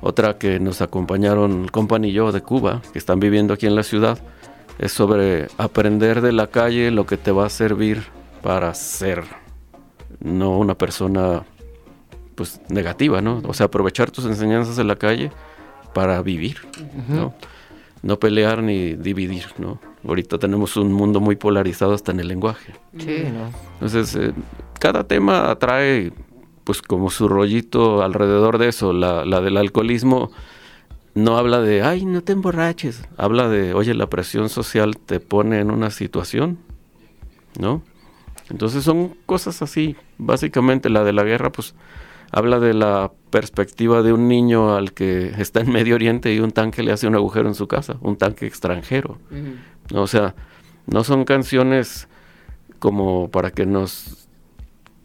otra 0.00 0.38
que 0.38 0.60
nos 0.60 0.82
acompañaron 0.82 1.64
el 1.64 1.70
compa 1.70 1.98
y 1.98 2.12
yo 2.12 2.32
de 2.32 2.42
Cuba, 2.42 2.82
que 2.92 2.98
están 2.98 3.20
viviendo 3.20 3.54
aquí 3.54 3.66
en 3.66 3.74
la 3.74 3.82
ciudad, 3.82 4.18
es 4.78 4.92
sobre 4.92 5.48
aprender 5.56 6.20
de 6.20 6.32
la 6.32 6.48
calle 6.48 6.90
lo 6.90 7.06
que 7.06 7.16
te 7.16 7.30
va 7.30 7.46
a 7.46 7.50
servir 7.50 8.04
para 8.42 8.74
ser 8.74 9.24
no 10.20 10.58
una 10.58 10.76
persona 10.76 11.44
pues 12.34 12.60
negativa, 12.68 13.22
¿no? 13.22 13.42
O 13.46 13.54
sea, 13.54 13.66
aprovechar 13.66 14.10
tus 14.10 14.26
enseñanzas 14.26 14.76
de 14.76 14.84
la 14.84 14.96
calle 14.96 15.32
para 15.94 16.20
vivir, 16.22 16.58
¿no? 17.08 17.34
No 18.02 18.18
pelear 18.18 18.62
ni 18.62 18.94
dividir, 18.94 19.46
¿no? 19.56 19.80
Ahorita 20.06 20.38
tenemos 20.38 20.76
un 20.76 20.92
mundo 20.92 21.20
muy 21.20 21.36
polarizado 21.36 21.94
hasta 21.94 22.12
en 22.12 22.20
el 22.20 22.28
lenguaje. 22.28 22.72
Sí, 22.98 23.24
¿no? 23.32 23.50
Entonces, 23.74 24.14
eh, 24.16 24.32
cada 24.78 25.04
tema 25.04 25.50
atrae 25.50 26.12
pues 26.64 26.82
como 26.82 27.10
su 27.10 27.28
rollito 27.28 28.02
alrededor 28.02 28.58
de 28.58 28.68
eso. 28.68 28.92
La, 28.92 29.24
la 29.24 29.40
del 29.40 29.56
alcoholismo 29.56 30.30
no 31.14 31.38
habla 31.38 31.60
de, 31.60 31.82
ay, 31.82 32.04
no 32.04 32.22
te 32.22 32.32
emborraches. 32.32 33.02
Habla 33.16 33.48
de, 33.48 33.72
oye, 33.72 33.94
la 33.94 34.08
presión 34.08 34.48
social 34.48 34.98
te 34.98 35.18
pone 35.18 35.60
en 35.60 35.70
una 35.70 35.90
situación, 35.90 36.58
¿no? 37.58 37.82
Entonces 38.50 38.84
son 38.84 39.16
cosas 39.26 39.62
así. 39.62 39.96
Básicamente 40.18 40.90
la 40.90 41.04
de 41.04 41.12
la 41.12 41.24
guerra, 41.24 41.50
pues 41.50 41.74
habla 42.30 42.60
de 42.60 42.74
la 42.74 43.12
perspectiva 43.30 44.02
de 44.02 44.12
un 44.12 44.28
niño 44.28 44.74
al 44.74 44.92
que 44.92 45.28
está 45.38 45.60
en 45.60 45.70
Medio 45.70 45.94
Oriente 45.94 46.34
y 46.34 46.40
un 46.40 46.50
tanque 46.50 46.82
le 46.82 46.92
hace 46.92 47.06
un 47.06 47.14
agujero 47.14 47.48
en 47.48 47.54
su 47.54 47.66
casa, 47.66 47.96
un 48.02 48.16
tanque 48.16 48.46
extranjero. 48.46 49.18
¿no? 49.30 49.38
O 49.94 50.06
sea, 50.06 50.34
no 50.86 51.04
son 51.04 51.24
canciones 51.24 52.08
como 52.78 53.30
para 53.30 53.50
que 53.50 53.66
nos 53.66 54.28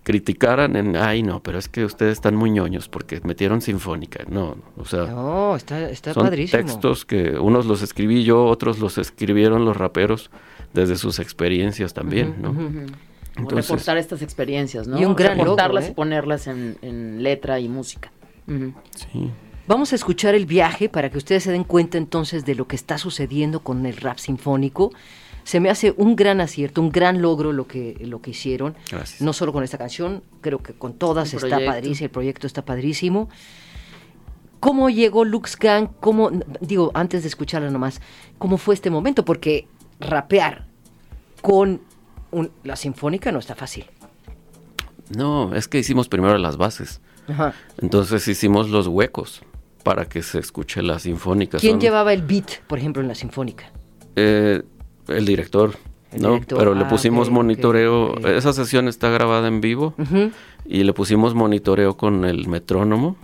criticaran 0.04 0.76
en, 0.76 0.96
ay 0.96 1.22
no, 1.22 1.44
pero 1.44 1.60
es 1.60 1.70
que 1.70 1.86
ustedes 1.86 2.14
están 2.14 2.36
muy 2.36 2.50
ñoños 2.50 2.90
porque 2.90 3.22
metieron 3.24 3.62
sinfónica. 3.62 4.24
No, 4.30 4.58
o 4.78 4.86
sea, 4.86 5.06
No, 5.06 5.56
está, 5.56 5.90
está 5.90 6.14
son 6.14 6.24
padrísimo. 6.24 6.64
textos 6.64 7.06
que 7.06 7.38
unos 7.38 7.66
los 7.68 7.82
escribí 7.84 8.24
yo, 8.24 8.46
otros 8.46 8.80
los 8.80 8.98
escribieron 8.98 9.64
los 9.64 9.78
raperos 9.78 10.32
desde 10.74 10.96
sus 10.96 11.20
experiencias 11.20 11.94
también, 11.94 12.36
¿no? 12.42 12.54
Como 12.54 12.70
Entonces- 13.38 13.70
reportar 13.70 13.98
estas 13.98 14.22
experiencias, 14.24 14.88
¿no? 14.88 15.00
Y 15.00 15.06
un 15.06 15.16
gran 15.16 15.38
logro, 15.38 15.52
Reportarlas 15.52 15.86
¿eh? 15.86 15.92
y 15.92 15.94
ponerlas 15.94 16.48
en, 16.48 16.78
en 16.82 17.22
letra 17.24 17.60
y 17.60 17.70
música. 17.70 18.12
Sí. 18.96 19.30
Vamos 19.72 19.94
a 19.94 19.96
escuchar 19.96 20.36
el 20.36 20.46
viaje 20.46 20.90
para 20.90 21.10
que 21.10 21.18
ustedes 21.18 21.44
se 21.44 21.52
den 21.54 21.64
cuenta 21.64 21.98
entonces 21.98 22.44
de 22.44 22.56
lo 22.56 22.68
que 22.68 22.76
está 22.76 22.98
sucediendo 22.98 23.62
con 23.62 23.86
el 23.86 23.96
rap 23.96 24.18
sinfónico. 24.18 24.92
Se 25.46 25.62
me 25.62 25.70
hace 25.70 25.94
un 25.96 26.18
gran 26.18 26.42
acierto, 26.42 26.82
un 26.82 26.92
gran 26.92 27.22
logro 27.22 27.54
lo 27.54 27.68
que, 27.68 27.96
lo 28.02 28.22
que 28.22 28.32
hicieron. 28.32 28.76
Gracias. 28.92 29.22
No 29.22 29.32
solo 29.32 29.54
con 29.54 29.64
esta 29.64 29.78
canción, 29.78 30.24
creo 30.42 30.60
que 30.62 30.74
con 30.74 30.96
todas 30.96 31.32
El 31.32 31.38
está 31.38 31.48
proyecto. 31.52 31.72
padrísimo, 31.72 32.06
el 32.06 32.12
proyecto 32.12 32.48
está 32.48 32.66
padrísimo. 32.66 33.30
¿Cómo 34.60 34.90
llegó 34.90 35.24
Lux 35.24 35.56
Gang? 35.58 35.88
¿Cómo, 36.02 36.32
digo, 36.60 36.92
antes 36.94 37.22
de 37.22 37.30
escucharla 37.30 37.70
nomás, 37.70 38.02
cómo 38.40 38.58
fue 38.58 38.76
este 38.76 38.90
momento? 38.90 39.24
Porque 39.24 39.70
rapear 40.02 40.66
con 41.42 41.80
un- 42.32 42.52
la 42.66 42.76
sinfónica 42.76 43.32
no 43.32 43.40
está 43.40 43.56
fácil. 43.56 43.86
No, 45.16 45.56
es 45.56 45.70
que 45.70 45.80
hicimos 45.80 46.10
primero 46.10 46.38
las 46.40 46.58
bases. 46.58 47.00
Ajá. 47.30 47.54
Entonces 47.82 48.28
hicimos 48.28 48.70
los 48.70 48.88
huecos 48.88 49.44
para 49.84 50.06
que 50.06 50.22
se 50.22 50.40
escuche 50.40 50.82
la 50.82 51.00
sinfónica. 51.00 51.58
¿Quién 51.58 51.74
Son, 51.74 51.82
llevaba 51.82 52.14
el 52.14 52.22
beat, 52.22 52.62
por 52.68 52.78
ejemplo, 52.80 53.02
en 53.02 53.08
la 53.08 53.16
sinfónica? 53.16 53.72
eh, 54.16 54.62
el 55.08 55.26
director, 55.26 55.74
El 56.12 56.22
¿no? 56.22 56.34
director, 56.34 56.60
Pero 56.60 56.76
le 56.76 56.86
ah, 56.86 56.88
pusimos 56.90 57.30
monitoreo. 57.30 58.16
Esa 58.28 58.54
sesión 58.54 58.88
está 58.88 59.10
grabada 59.10 59.48
en 59.48 59.62
vivo 59.62 59.94
y 60.66 60.84
le 60.84 60.94
pusimos 60.94 61.34
monitoreo 61.34 61.98
con 61.98 62.24
el 62.26 62.48
metrónomo 62.48 63.18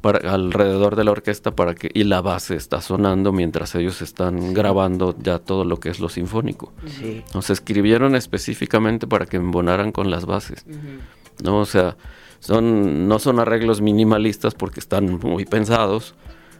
para, 0.00 0.32
alrededor 0.32 0.96
de 0.96 1.04
la 1.04 1.10
orquesta 1.10 1.50
para 1.54 1.74
que 1.74 1.90
y 1.92 2.04
la 2.04 2.20
base 2.22 2.56
está 2.56 2.80
sonando 2.80 3.32
mientras 3.32 3.74
ellos 3.74 4.00
están 4.02 4.54
grabando 4.54 5.14
ya 5.22 5.38
todo 5.38 5.64
lo 5.64 5.78
que 5.78 5.90
es 5.90 6.00
lo 6.00 6.08
sinfónico. 6.08 6.72
Sí. 6.86 7.22
Nos 7.34 7.50
escribieron 7.50 8.16
específicamente 8.16 9.06
para 9.06 9.26
que 9.26 9.36
embonaran 9.36 9.92
con 9.92 10.10
las 10.10 10.24
bases. 10.26 10.64
¿no? 11.44 11.58
O 11.58 11.66
sea, 11.66 11.96
son, 12.40 13.06
no 13.08 13.18
son 13.18 13.38
arreglos 13.38 13.80
minimalistas 13.80 14.54
porque 14.54 14.80
están 14.80 15.18
muy 15.20 15.44
pensados. 15.44 16.14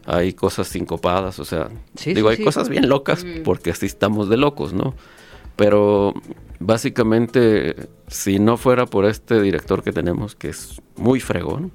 Hay 0.06 0.32
cosas 0.32 0.68
sincopadas, 0.68 1.38
o 1.40 1.44
sea, 1.44 1.68
Sí, 1.94 2.14
digo, 2.14 2.28
sí, 2.28 2.32
hay 2.32 2.36
sí. 2.38 2.44
cosas 2.44 2.68
bien 2.68 2.88
locas 2.88 3.24
porque 3.44 3.70
así 3.70 3.86
estamos 3.86 4.28
de 4.28 4.36
locos, 4.38 4.72
¿no? 4.72 4.94
Pero 5.56 6.14
básicamente, 6.58 7.88
si 8.06 8.38
no 8.38 8.56
fuera 8.56 8.86
por 8.86 9.04
este 9.04 9.42
director 9.42 9.82
que 9.82 9.92
tenemos, 9.92 10.34
que 10.34 10.48
es 10.48 10.80
muy 10.96 11.20
fregón, 11.20 11.70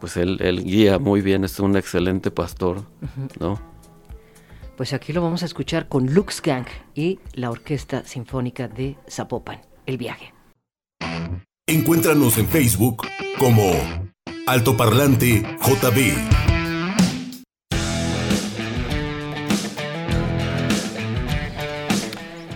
pues 0.00 0.16
él, 0.16 0.38
él 0.40 0.64
guía 0.64 0.98
muy 0.98 1.20
bien, 1.20 1.44
es 1.44 1.60
un 1.60 1.76
excelente 1.76 2.30
pastor, 2.30 2.82
¿no? 3.38 3.60
Pues 4.78 4.94
aquí 4.94 5.12
lo 5.12 5.20
vamos 5.20 5.42
a 5.42 5.46
escuchar 5.46 5.88
con 5.88 6.14
Lux 6.14 6.40
Gang 6.40 6.64
y 6.94 7.18
la 7.34 7.50
Orquesta 7.50 8.02
Sinfónica 8.04 8.66
de 8.68 8.96
Zapopan. 9.10 9.60
El 9.84 9.98
viaje. 9.98 10.32
Encuéntranos 11.70 12.36
en 12.36 12.48
Facebook 12.48 13.06
como 13.38 13.70
Altoparlante 14.48 15.44
JB. 15.60 16.00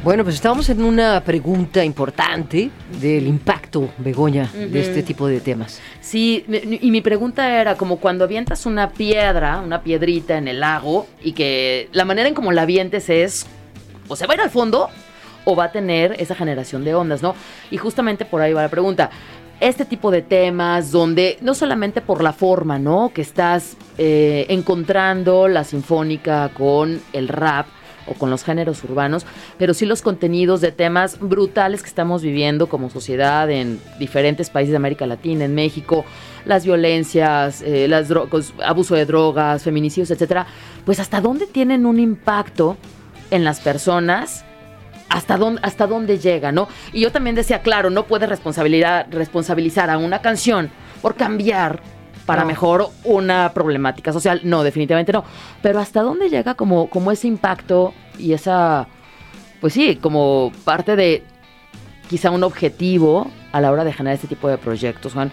Bueno, 0.03 0.25
pues 0.25 0.35
estábamos 0.35 0.69
en 0.69 0.83
una 0.83 1.23
pregunta 1.23 1.85
importante 1.85 2.73
del 3.01 3.29
impacto, 3.29 3.89
Begoña, 3.99 4.51
de 4.53 4.81
este 4.81 5.05
tipo 5.05 5.29
de 5.29 5.39
temas. 5.39 5.81
Sí, 6.01 6.45
y 6.81 6.91
mi 6.91 7.01
pregunta 7.01 7.61
era 7.61 7.77
como 7.77 8.01
cuando 8.01 8.25
avientas 8.25 8.67
una 8.67 8.91
piedra, 8.91 9.61
una 9.61 9.85
piedrita 9.85 10.39
en 10.39 10.49
el 10.49 10.59
lago 10.59 11.07
y 11.23 11.35
que 11.35 11.89
la 11.93 12.05
manera 12.05 12.29
en 12.29 12.35
como 12.35 12.51
la 12.51 12.63
avientes 12.63 13.09
es 13.09 13.47
o 14.09 14.17
se 14.17 14.27
va 14.27 14.33
a 14.33 14.35
ir 14.35 14.41
al 14.41 14.51
fondo 14.51 14.91
o 15.45 15.55
va 15.57 15.65
a 15.65 15.73
tener 15.73 16.17
esa 16.19 16.35
generación 16.35 16.85
de 16.85 16.95
ondas, 16.95 17.23
¿no? 17.23 17.35
Y 17.71 17.77
justamente 17.77 18.25
por 18.25 18.41
ahí 18.41 18.53
va 18.53 18.63
la 18.63 18.69
pregunta. 18.69 19.11
Este 19.61 19.85
tipo 19.85 20.11
de 20.11 20.23
temas 20.23 20.91
donde 20.91 21.39
no 21.41 21.55
solamente 21.55 22.01
por 22.01 22.23
la 22.23 22.33
forma, 22.33 22.79
¿no? 22.79 23.13
Que 23.15 23.23
estás 23.23 23.77
eh, 23.99 24.47
encontrando 24.49 25.47
la 25.49 25.65
sinfónica 25.65 26.51
con 26.57 27.01
el 27.13 27.29
rap, 27.29 27.67
o 28.07 28.13
con 28.13 28.29
los 28.29 28.45
géneros 28.45 28.85
urbanos, 28.85 29.25
pero 29.57 29.73
sí 29.73 29.87
los 29.87 30.03
contenidos 30.03 30.61
de 30.61 30.73
temas 30.73 31.19
brutales 31.21 31.81
que 31.81 31.89
estamos 31.89 32.21
viviendo 32.21 32.67
como 32.69 32.91
sociedad 32.91 33.51
en 33.51 33.81
diferentes 33.99 34.51
países 34.51 34.73
de 34.73 34.77
América 34.77 35.07
Latina, 35.07 35.47
en 35.47 35.55
México, 35.55 36.05
las 36.45 36.67
violencias, 36.67 37.63
eh, 37.63 37.89
las 37.89 38.11
dro- 38.11 38.29
cos- 38.29 38.53
abuso 38.63 38.95
de 38.95 39.07
drogas, 39.07 39.63
feminicidios, 39.63 40.11
etcétera, 40.11 40.47
pues 40.85 41.01
hasta 41.01 41.23
dónde 41.23 41.47
tienen 41.47 41.87
un 41.87 41.99
impacto 41.99 42.77
en 43.31 43.43
las 43.43 43.61
personas 43.61 44.45
hasta 45.15 45.37
dónde, 45.37 45.61
hasta 45.63 45.87
dónde 45.87 46.19
llega, 46.19 46.51
¿no? 46.53 46.67
Y 46.93 47.01
yo 47.01 47.13
también 47.13 47.37
decía, 47.37 47.61
claro, 47.63 47.89
no 47.91 48.05
puedes 48.05 48.29
responsabilidad, 48.29 49.07
responsabilizar 49.11 49.89
a 49.91 49.99
una 49.99 50.21
canción 50.21 50.71
por 51.01 51.15
cambiar 51.15 51.81
para 52.27 52.43
No. 52.43 52.49
mejor 52.49 52.89
una 53.05 53.53
problemática 53.55 54.13
social. 54.13 54.41
No, 54.45 54.63
definitivamente 54.65 55.13
no. 55.13 55.25
Pero 55.63 55.79
hasta 55.79 56.03
dónde 56.03 56.29
llega 56.31 56.55
como, 56.55 56.89
como 56.89 57.13
ese 57.13 57.29
impacto 57.29 57.95
y 58.19 58.33
esa, 58.33 58.89
pues 59.61 59.73
sí, 59.75 59.97
como 59.97 60.51
parte 60.65 60.97
de 60.97 61.23
quizá 62.11 62.31
un 62.31 62.43
objetivo 62.43 63.31
a 63.53 63.61
la 63.61 63.71
hora 63.71 63.85
de 63.85 63.93
generar 63.93 64.15
este 64.17 64.27
tipo 64.27 64.49
de 64.49 64.59
proyectos, 64.59 65.13
Juan. 65.13 65.31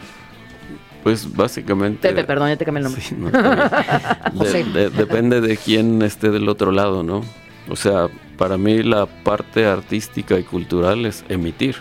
Pues 1.04 1.34
básicamente... 1.36 2.10
Pepe, 2.10 2.24
perdón, 2.26 2.50
ya 2.50 2.58
te 2.58 2.65
cambié 2.65 2.80
el 2.80 2.84
nombre. 2.84 3.02
Sí, 3.02 3.15
no. 3.17 3.32
De- 4.44 4.63
de- 4.63 4.89
depende 4.91 5.41
de 5.41 5.58
quién 5.58 6.02
esté 6.04 6.30
del 6.30 6.48
otro 6.48 6.72
lado, 6.72 7.02
¿no? 7.04 7.24
O 7.70 7.76
sea, 7.76 8.08
para 8.41 8.58
mí 8.58 8.82
la 8.82 9.06
parte 9.06 9.67
artística 9.67 10.39
y 10.39 10.41
cultural 10.41 11.06
es 11.06 11.23
emitir. 11.30 11.75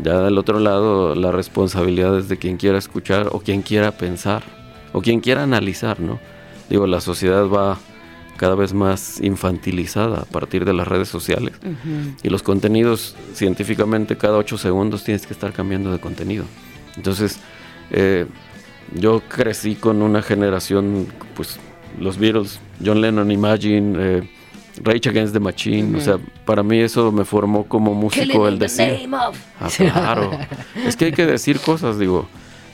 Ya 0.00 0.20
del 0.20 0.38
otro 0.38 0.60
lado, 0.60 1.16
la 1.16 1.32
responsabilidad 1.32 2.16
es 2.16 2.28
de 2.28 2.36
quien 2.36 2.58
quiera 2.58 2.78
escuchar 2.78 3.30
o 3.32 3.40
quien 3.40 3.60
quiera 3.60 3.90
pensar 3.90 4.44
o 4.92 5.02
quien 5.02 5.18
quiera 5.18 5.42
analizar, 5.42 5.98
¿no? 5.98 6.20
Digo, 6.70 6.86
la 6.86 7.00
sociedad 7.00 7.48
va 7.48 7.76
cada 8.36 8.54
vez 8.54 8.72
más 8.72 9.20
infantilizada 9.20 10.20
a 10.20 10.24
partir 10.26 10.64
de 10.64 10.74
las 10.74 10.86
redes 10.86 11.08
sociales. 11.08 11.54
Y 12.22 12.28
los 12.28 12.44
contenidos, 12.44 13.16
científicamente, 13.32 14.16
cada 14.16 14.38
ocho 14.38 14.56
segundos 14.56 15.02
tienes 15.02 15.26
que 15.26 15.32
estar 15.32 15.52
cambiando 15.52 15.90
de 15.90 15.98
contenido. 15.98 16.44
Entonces, 16.96 17.40
eh, 17.90 18.26
yo 18.94 19.22
crecí 19.28 19.74
con 19.74 20.02
una 20.02 20.22
generación, 20.22 21.08
pues, 21.34 21.58
los 21.98 22.16
Beatles, 22.16 22.60
John 22.84 23.00
Lennon, 23.00 23.32
Imagine, 23.32 23.96
eh, 23.98 24.30
Rage 24.82 25.08
Against 25.08 25.32
the 25.32 25.40
Machine. 25.40 25.96
O 25.96 26.00
sea, 26.00 26.18
para 26.44 26.62
mí 26.62 26.78
eso 26.80 27.12
me 27.12 27.24
formó 27.24 27.64
como 27.66 27.94
músico 27.94 28.48
el 28.48 28.58
decir. 28.58 29.08
Ah, 29.12 29.68
claro. 29.76 30.30
es 30.86 30.96
que 30.96 31.06
hay 31.06 31.12
que 31.12 31.26
decir 31.26 31.60
cosas, 31.60 31.98
digo. 31.98 32.26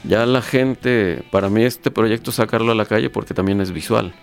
Ya 0.05 0.25
la 0.25 0.41
gente, 0.41 1.23
para 1.31 1.51
mí 1.51 1.63
este 1.63 1.91
proyecto 1.91 2.33
sacarlo 2.33 2.73
a 2.73 2.75
la 2.75 2.87
calle 2.87 3.11
porque 3.11 3.35
también 3.35 3.61
es 3.61 3.71
visual, 3.73 4.15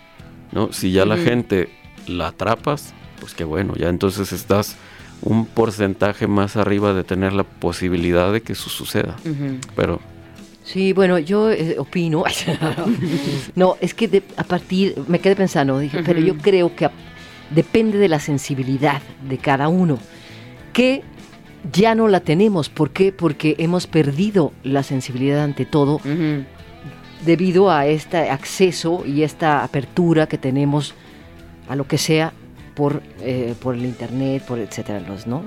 ¿no? 0.50 0.72
Si 0.72 0.90
ya 0.90 1.04
la 1.04 1.16
gente 1.16 1.68
la 2.08 2.28
atrapas, 2.28 2.94
pues 3.20 3.32
qué 3.34 3.44
bueno, 3.44 3.74
ya 3.76 3.88
entonces 3.88 4.32
estás 4.32 4.76
un 5.22 5.46
porcentaje 5.46 6.26
más 6.26 6.56
arriba 6.56 6.94
de 6.94 7.04
tener 7.04 7.32
la 7.32 7.44
posibilidad 7.44 8.32
de 8.32 8.40
que 8.40 8.54
eso 8.54 8.70
suceda. 8.70 9.16
Pero 9.76 10.00
Sí, 10.64 10.92
bueno, 10.92 11.18
yo 11.18 11.50
eh, 11.50 11.76
opino. 11.78 12.24
no, 13.54 13.76
es 13.80 13.94
que 13.94 14.06
de- 14.08 14.22
a 14.36 14.44
partir, 14.44 14.94
me 15.08 15.18
quedé 15.18 15.34
pensando, 15.36 15.78
dije, 15.78 16.02
pero 16.04 16.20
yo 16.20 16.36
creo 16.36 16.74
que 16.76 16.84
a- 16.86 16.92
depende 17.50 17.98
de 17.98 18.08
la 18.08 18.20
sensibilidad 18.20 19.00
de 19.28 19.38
cada 19.38 19.68
uno. 19.68 19.98
Que 20.72 21.02
ya 21.72 21.94
no 21.94 22.08
la 22.08 22.20
tenemos. 22.20 22.68
¿Por 22.68 22.90
qué? 22.90 23.12
Porque 23.12 23.56
hemos 23.58 23.86
perdido 23.86 24.52
la 24.62 24.82
sensibilidad 24.82 25.42
ante 25.42 25.64
todo 25.66 26.00
debido 27.24 27.70
a 27.70 27.86
este 27.86 28.30
acceso 28.30 29.04
y 29.04 29.22
esta 29.22 29.64
apertura 29.64 30.28
que 30.28 30.38
tenemos 30.38 30.94
a 31.68 31.74
lo 31.76 31.86
que 31.86 31.98
sea 31.98 32.32
por, 32.74 33.02
eh, 33.20 33.54
por 33.60 33.74
el 33.74 33.84
internet, 33.84 34.44
por 34.46 34.58
etcétera, 34.60 35.00
los, 35.00 35.26
¿no? 35.26 35.44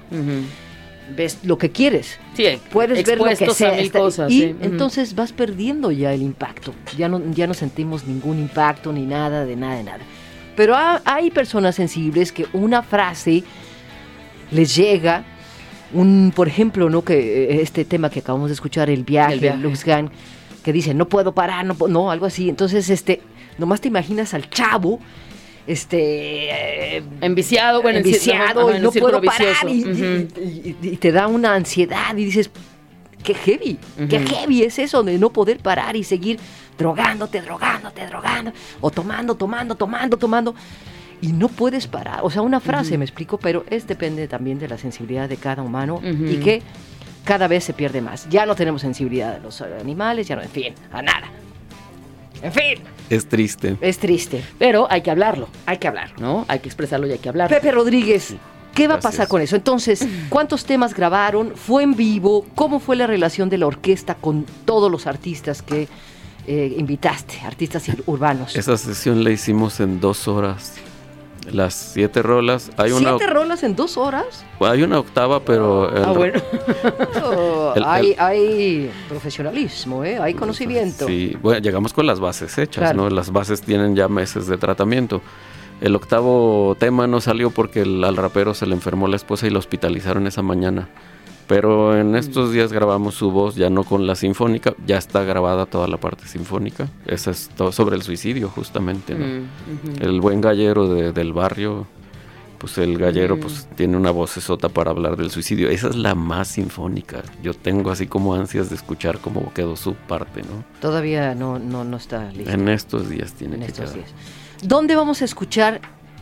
Ves 1.16 1.40
lo 1.44 1.58
que 1.58 1.72
quieres, 1.72 2.20
Sí, 2.36 2.46
puedes 2.72 3.06
ver 3.06 3.18
lo 3.18 3.26
que 3.26 3.36
sea 3.54 3.78
está- 3.80 4.00
cosas. 4.00 4.32
y 4.32 4.40
sí. 4.42 4.56
Entonces 4.62 5.16
vas 5.16 5.32
perdiendo 5.34 5.92
ya 5.92 6.14
el 6.14 6.22
impacto. 6.22 6.74
Ya 6.98 7.08
no, 7.10 7.22
ya 7.34 7.48
no 7.48 7.54
sentimos 7.54 8.06
ningún 8.06 8.38
impacto 8.40 8.92
ni 8.94 9.06
nada 9.06 9.44
de 9.46 9.56
nada 9.56 9.76
de 9.76 9.84
nada. 9.84 10.00
Pero 10.56 10.76
ha- 10.76 11.02
hay 11.06 11.32
personas 11.32 11.76
sensibles 11.76 12.32
que 12.32 12.46
una 12.54 12.84
frase 12.84 13.44
les 14.52 14.76
llega, 14.76 15.24
un, 15.94 16.32
por 16.36 16.48
ejemplo, 16.48 16.90
no 16.90 17.04
que 17.04 17.44
eh, 17.46 17.62
este 17.62 17.86
tema 17.86 18.10
que 18.10 18.20
acabamos 18.20 18.50
de 18.50 18.54
escuchar, 18.54 18.90
el 18.90 19.04
viaje, 19.04 19.34
El 19.34 19.40
viaje. 19.40 19.58
Luxgan, 19.60 20.12
que 20.64 20.74
dice 20.74 20.94
no 20.94 21.08
puedo 21.08 21.34
parar, 21.34 21.66
no, 21.66 21.76
no, 21.88 22.12
algo 22.12 22.26
así. 22.26 22.50
Entonces, 22.50 22.90
este, 22.90 23.22
nomás 23.58 23.82
te 23.82 23.88
imaginas 23.88 24.34
al 24.34 24.50
chavo, 24.50 25.00
este, 25.68 26.98
eh, 26.98 27.04
Enviciado, 27.22 27.82
bueno, 27.82 28.00
enviciado 28.00 28.68
ajá, 28.70 28.78
y 28.78 28.82
no 28.82 28.92
puedo 28.92 29.22
parar 29.22 29.56
y, 29.70 30.98
te 31.00 31.12
da 31.12 31.28
una 31.28 31.54
ansiedad 31.54 32.16
y 32.18 32.26
dices, 32.26 32.50
qué 33.24 33.34
heavy, 33.36 33.78
qué 34.10 34.20
heavy 34.20 34.64
es 34.64 34.80
eso 34.80 35.04
de 35.04 35.18
no 35.20 35.32
poder 35.32 35.60
parar 35.60 35.96
y 35.96 36.04
seguir 36.04 36.40
drogándote, 36.78 37.42
drogándote, 37.42 38.06
drogando, 38.08 38.52
o 38.80 38.90
tomando, 38.92 39.36
tomando, 39.36 39.76
tomando, 39.76 40.18
tomando. 40.18 40.56
Y 41.22 41.34
no 41.34 41.50
puedes 41.50 41.86
parar. 41.86 42.22
O 42.24 42.32
sea, 42.32 42.42
una 42.42 42.60
frase, 42.60 42.98
me 42.98 43.06
explico, 43.06 43.38
pero 43.38 43.64
es 43.70 43.86
depende 43.86 44.28
también 44.28 44.58
de 44.58 44.68
la 44.68 44.78
sensibilidad 44.78 45.30
de 45.30 45.38
cada 45.38 45.62
humano 45.62 46.02
y 46.04 46.38
que 46.38 46.64
cada 47.24 47.48
vez 47.48 47.64
se 47.64 47.74
pierde 47.74 48.02
más. 48.02 48.28
Ya 48.30 48.46
no 48.48 48.56
tenemos 48.56 48.82
sensibilidad 48.82 49.36
a 49.36 49.40
los 49.40 49.62
animales, 49.62 50.28
ya 50.28 50.36
no, 50.36 50.42
en 50.42 50.50
fin, 50.50 50.74
a 50.92 51.02
nada. 51.04 51.28
En 52.42 52.52
fin, 52.52 52.80
Es 53.08 53.28
triste. 53.30 53.78
es 53.82 54.00
triste. 54.00 54.44
Pero 54.58 54.88
hay 54.90 55.02
que 55.02 55.12
hablarlo, 55.12 55.48
Hay 55.68 55.78
que 55.78 55.88
hablarlo. 55.88 56.16
¿no? 56.18 56.46
Hay 56.48 56.58
que 56.58 56.70
expresarlo 56.70 57.06
y 57.06 57.12
hay 57.12 57.20
que 57.20 57.30
hablarlo. 57.30 57.56
Pepe 57.56 57.72
Rodríguez, 57.72 58.34
¿qué 58.74 58.88
va 58.88 58.96
a 58.96 59.00
pasar 59.00 59.28
con 59.28 59.44
eso? 59.44 59.56
Entonces, 59.56 60.08
¿cuántos 60.30 60.66
temas 60.66 60.96
grabaron? 60.96 61.56
¿Fue 61.56 61.84
en 61.84 61.96
vivo? 61.96 62.48
¿Cómo 62.56 62.80
fue 62.80 62.96
la 62.96 63.06
relación 63.06 63.48
de 63.50 63.60
la 63.60 63.68
orquesta 63.68 64.16
con 64.16 64.48
todos 64.66 64.90
los 64.92 65.06
artistas 65.06 65.62
que 65.62 65.88
eh, 66.48 66.76
invitaste, 66.78 67.40
artistas 67.46 67.88
ur- 67.90 68.04
urbanos? 68.06 68.56
Esa 68.56 68.78
sesión 68.78 69.24
la 69.24 69.30
hicimos 69.32 69.80
en 69.80 70.00
dos 70.00 70.28
horas. 70.28 70.74
Las 71.52 71.74
siete 71.74 72.22
rolas. 72.22 72.70
Hay 72.78 72.92
una, 72.92 73.18
¿Siete 73.18 73.34
rolas 73.34 73.64
en 73.64 73.76
dos 73.76 73.98
horas? 73.98 74.46
hay 74.60 74.84
una 74.84 75.00
octava, 75.00 75.40
pero 75.40 75.90
el- 75.96 76.04
Ah, 76.06 76.12
bueno. 76.12 76.40
El- 77.76 77.84
hay, 77.86 78.12
el- 78.12 78.20
hay 78.20 78.92
profesionalismo, 79.10 80.04
¿eh? 80.04 80.20
hay 80.20 80.34
conocimiento. 80.36 81.08
Sí, 81.08 81.36
bueno, 81.42 81.60
llegamos 81.60 81.94
con 81.94 82.06
las 82.06 82.20
bases 82.20 82.58
hechas, 82.58 82.84
Claro. 82.84 82.98
¿no? 83.04 83.10
Las 83.10 83.32
bases 83.32 83.62
tienen 83.62 83.96
ya 83.96 84.08
meses 84.08 84.46
de 84.48 84.58
tratamiento. 84.58 85.22
El 85.80 85.96
octavo 85.96 86.76
tema 86.80 87.08
no 87.08 87.22
salió 87.22 87.50
porque 87.50 87.82
el- 87.82 88.04
al 88.04 88.18
rapero 88.18 88.54
se 88.54 88.68
le 88.68 88.76
enfermó 88.76 89.08
la 89.08 89.16
esposa 89.16 89.48
y 89.48 89.50
lo 89.50 89.58
hospitalizaron 89.58 90.28
esa 90.28 90.44
mañana. 90.44 90.90
Pero 91.52 91.98
en 92.00 92.16
estos 92.16 92.54
días 92.54 92.72
grabamos 92.72 93.16
su 93.16 93.30
voz, 93.30 93.56
ya 93.56 93.70
no 93.70 93.84
con 93.84 94.08
la 94.08 94.16
sinfónica, 94.16 94.74
ya 94.88 94.98
está 94.98 95.24
grabada 95.24 95.66
toda 95.66 95.86
la 95.90 95.98
parte 95.98 96.26
sinfónica. 96.26 96.88
Esa 97.06 97.32
es 97.32 97.50
todo 97.56 97.74
sobre 97.74 97.98
el 97.98 98.04
suicidio, 98.04 98.48
justamente, 98.48 99.16
¿no? 99.16 99.26
Mm. 99.26 100.02
El 100.02 100.22
buen 100.22 100.40
gallero 100.40 100.88
de- 100.94 101.12
del 101.12 101.34
barrio, 101.34 101.88
pues 102.58 102.78
el 102.78 102.98
gallero 102.98 103.36
Mm. 103.36 103.40
pues 103.42 103.68
tiene 103.76 103.98
una 103.98 104.12
vocesota 104.12 104.70
para 104.70 104.92
hablar 104.92 105.18
del 105.18 105.30
suicidio. 105.30 105.70
Esa 105.70 105.90
es 105.90 105.96
la 105.98 106.16
más 106.16 106.48
sinfónica. 106.48 107.22
Yo 107.44 107.54
tengo 107.54 107.92
así 107.92 108.08
como 108.08 108.34
ansias 108.34 108.70
de 108.70 108.76
escuchar 108.78 109.20
cómo 109.20 109.52
quedó 109.54 109.76
su 109.76 109.94
parte, 109.96 110.44
¿no? 110.44 110.64
Todavía 110.80 111.36
no, 111.36 111.60
no, 111.60 111.84
no 111.84 111.98
está 111.98 112.32
listo. 112.32 112.50
En 112.50 112.70
estos 112.70 113.10
días 113.10 113.34
tiene 113.34 113.56
en 113.56 113.62
que 113.62 113.68
estos 113.68 113.92
quedar. 113.92 113.96
días. 114.06 114.12
¿Dónde 114.64 114.96
vamos 114.96 115.22
a 115.22 115.26
escuchar 115.26 115.82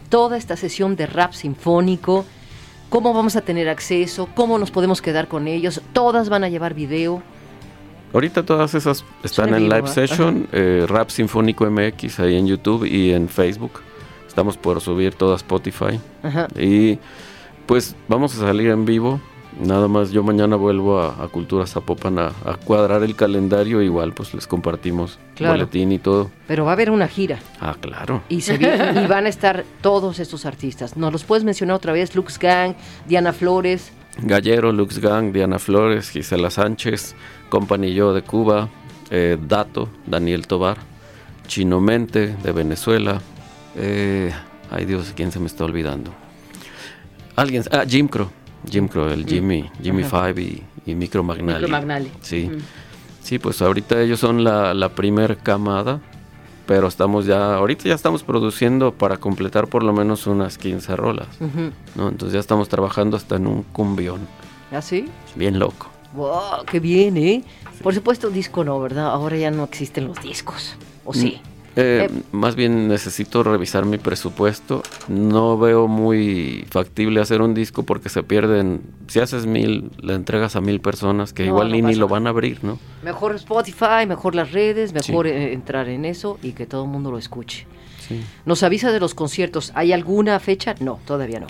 toda 0.10 0.38
esta 0.38 0.56
sesión 0.58 0.96
de 0.96 1.06
rap 1.06 1.34
sinfónico? 1.34 2.26
¿Cómo 2.90 3.14
vamos 3.14 3.36
a 3.36 3.42
tener 3.42 3.70
acceso? 3.70 4.28
¿Cómo 4.34 4.58
nos 4.58 4.72
podemos 4.72 5.02
quedar 5.02 5.28
con 5.28 5.48
ellos? 5.48 5.82
¿Todas 5.94 6.28
van 6.30 6.44
a 6.44 6.50
llevar 6.50 6.74
video? 6.74 7.22
Ahorita 8.12 8.44
todas 8.44 8.74
esas 8.74 9.06
están 9.24 9.54
en 9.54 9.64
vivo, 9.64 9.76
live 9.76 9.88
session, 9.88 10.48
eh, 10.52 10.86
Rap 10.88 11.12
Sinfónico 11.12 11.70
MX 11.70 12.20
ahí 12.20 12.36
en 12.36 12.48
YouTube 12.48 12.86
y 12.86 13.12
en 13.12 13.30
Facebook. 13.30 13.82
Estamos 14.28 14.58
por 14.58 14.82
subir 14.82 15.14
todo 15.14 15.34
a 15.34 15.36
Spotify. 15.36 16.00
Ajá. 16.24 16.48
Y 16.58 16.98
pues 17.68 17.96
vamos 18.08 18.36
a 18.36 18.40
salir 18.40 18.70
en 18.70 18.86
vivo. 18.86 19.22
Nada 19.60 19.88
más 19.88 20.12
yo 20.12 20.24
mañana 20.24 20.56
vuelvo 20.56 21.00
a, 21.00 21.24
a 21.24 21.28
Cultura 21.28 21.66
Zapopan 21.66 22.20
a, 22.20 22.28
a 22.46 22.56
cuadrar 22.64 23.04
el 23.04 23.16
calendario. 23.16 23.82
Igual 23.82 24.14
pues 24.14 24.34
les 24.34 24.46
compartimos 24.48 25.18
Claro. 25.36 25.54
boletín 25.54 25.92
y 25.92 26.00
todo. 26.00 26.30
Pero 26.48 26.66
va 26.66 26.72
a 26.72 26.74
haber 26.74 26.92
una 26.92 27.08
gira 27.08 27.40
Ah, 27.60 27.76
claro. 27.80 28.22
y, 28.30 28.42
se 28.42 28.58
viene- 28.58 29.04
y 29.04 29.08
van 29.08 29.26
a 29.26 29.30
estar 29.30 29.66
todos 29.82 30.20
estos 30.20 30.46
artistas. 30.46 30.96
¿Nos 30.98 31.12
los 31.12 31.24
puedes 31.24 31.44
mencionar 31.44 31.76
otra 31.78 31.94
vez? 31.94 32.16
Lux 32.16 32.38
Gang, 32.38 32.74
Diana 33.08 33.34
Flores. 33.34 33.92
Gallero, 34.22 34.72
Lux 34.72 35.00
Gang, 35.00 35.32
Diana 35.32 35.60
Flores, 35.60 36.10
Gisela 36.10 36.50
Sánchez, 36.50 37.16
Company 37.50 37.94
Yo 37.94 38.14
de 38.14 38.22
Cuba, 38.22 38.68
eh, 39.12 39.38
Dato, 39.48 39.88
Daniel 40.06 40.46
Tobar, 40.46 40.78
Chino 41.48 41.80
Mente 41.82 42.36
de 42.44 42.52
Venezuela. 42.52 43.22
eh, 43.76 44.32
ay 44.72 44.86
Dios, 44.86 45.14
¿quién 45.16 45.32
se 45.32 45.40
me 45.40 45.48
está 45.48 45.64
olvidando? 45.64 46.12
Alguien, 47.36 47.64
ah, 47.72 47.86
Jim 47.88 48.08
Crow, 48.10 48.30
Jim 48.70 48.88
Crow, 48.88 49.08
el 49.08 49.26
Jimmy, 49.26 49.70
Jimmy 49.82 50.04
Five 50.04 50.42
y, 50.42 50.64
y 50.86 50.96
Micro 50.96 51.24
Magnali. 51.24 51.60
Micro 51.60 51.70
Magnali. 51.70 52.12
Sí. 52.22 52.50
Mm. 52.50 52.60
Sí, 53.22 53.38
pues 53.40 53.62
ahorita 53.62 54.02
ellos 54.02 54.20
son 54.20 54.44
la, 54.44 54.74
la 54.74 54.90
primer 54.90 55.38
camada, 55.38 56.00
pero 56.66 56.88
estamos 56.88 57.26
ya, 57.26 57.56
ahorita 57.56 57.84
ya 57.86 57.94
estamos 57.96 58.24
produciendo 58.24 58.94
para 58.94 59.18
completar 59.18 59.68
por 59.68 59.84
lo 59.84 59.94
menos 59.94 60.26
unas 60.28 60.58
15 60.58 60.96
rolas. 60.96 61.28
¿no? 61.96 62.10
Entonces 62.10 62.34
ya 62.34 62.40
estamos 62.40 62.70
trabajando 62.70 63.18
hasta 63.18 63.36
en 63.36 63.48
un 63.48 63.64
cumbión, 63.64 64.22
¿Ah, 64.72 64.82
sí? 64.82 65.08
bien 65.36 65.60
loco. 65.60 65.90
¡Wow! 66.14 66.66
¡Qué 66.66 66.80
bien, 66.80 67.18
eh! 67.18 67.44
Por 67.84 67.94
supuesto, 67.94 68.30
disco 68.30 68.64
no, 68.64 68.80
¿verdad? 68.80 69.08
Ahora 69.08 69.38
ya 69.38 69.52
no 69.52 69.64
existen 69.64 70.08
los 70.08 70.22
discos. 70.22 70.76
¿O 71.06 71.14
sí? 71.14 71.40
Eh, 71.76 72.08
Eh, 72.10 72.22
más 72.32 72.56
bien 72.56 72.88
necesito 72.88 73.44
revisar 73.44 73.86
mi 73.86 73.98
presupuesto. 73.98 74.82
No 75.08 75.58
veo 75.58 75.88
muy 75.88 76.66
factible 76.70 77.22
hacer 77.22 77.42
un 77.42 77.54
disco 77.54 77.84
porque 77.84 78.10
se 78.10 78.24
pierden. 78.24 78.82
Si 79.08 79.20
haces 79.20 79.46
mil, 79.46 79.92
le 80.02 80.14
entregas 80.16 80.56
a 80.56 80.62
mil 80.62 80.82
personas 80.82 81.32
que 81.34 81.44
No, 81.44 81.50
igual 81.50 81.70
no 81.70 81.76
ni, 81.76 81.82
ni 81.82 81.96
lo 81.96 82.08
van 82.08 82.28
a 82.28 82.32
abrir, 82.32 82.64
¿no? 82.64 82.80
Mejor 83.04 83.36
Spotify, 83.36 84.06
mejor 84.08 84.36
las 84.36 84.52
redes, 84.52 84.94
mejor 84.94 85.26
Sí. 85.28 85.32
eh, 85.32 85.54
entrar 85.54 85.88
en 85.90 86.06
eso 86.06 86.38
y 86.44 86.52
que 86.54 86.66
todo 86.66 86.84
el 86.84 86.90
mundo 86.90 87.12
lo 87.12 87.18
escuche. 87.18 87.66
Sí. 88.08 88.22
Nos 88.46 88.64
avisa 88.64 88.92
de 88.92 89.00
los 89.00 89.14
conciertos. 89.14 89.72
¿Hay 89.76 89.94
alguna 89.94 90.40
fecha? 90.40 90.76
No, 90.80 91.00
todavía 91.06 91.40
no. 91.40 91.48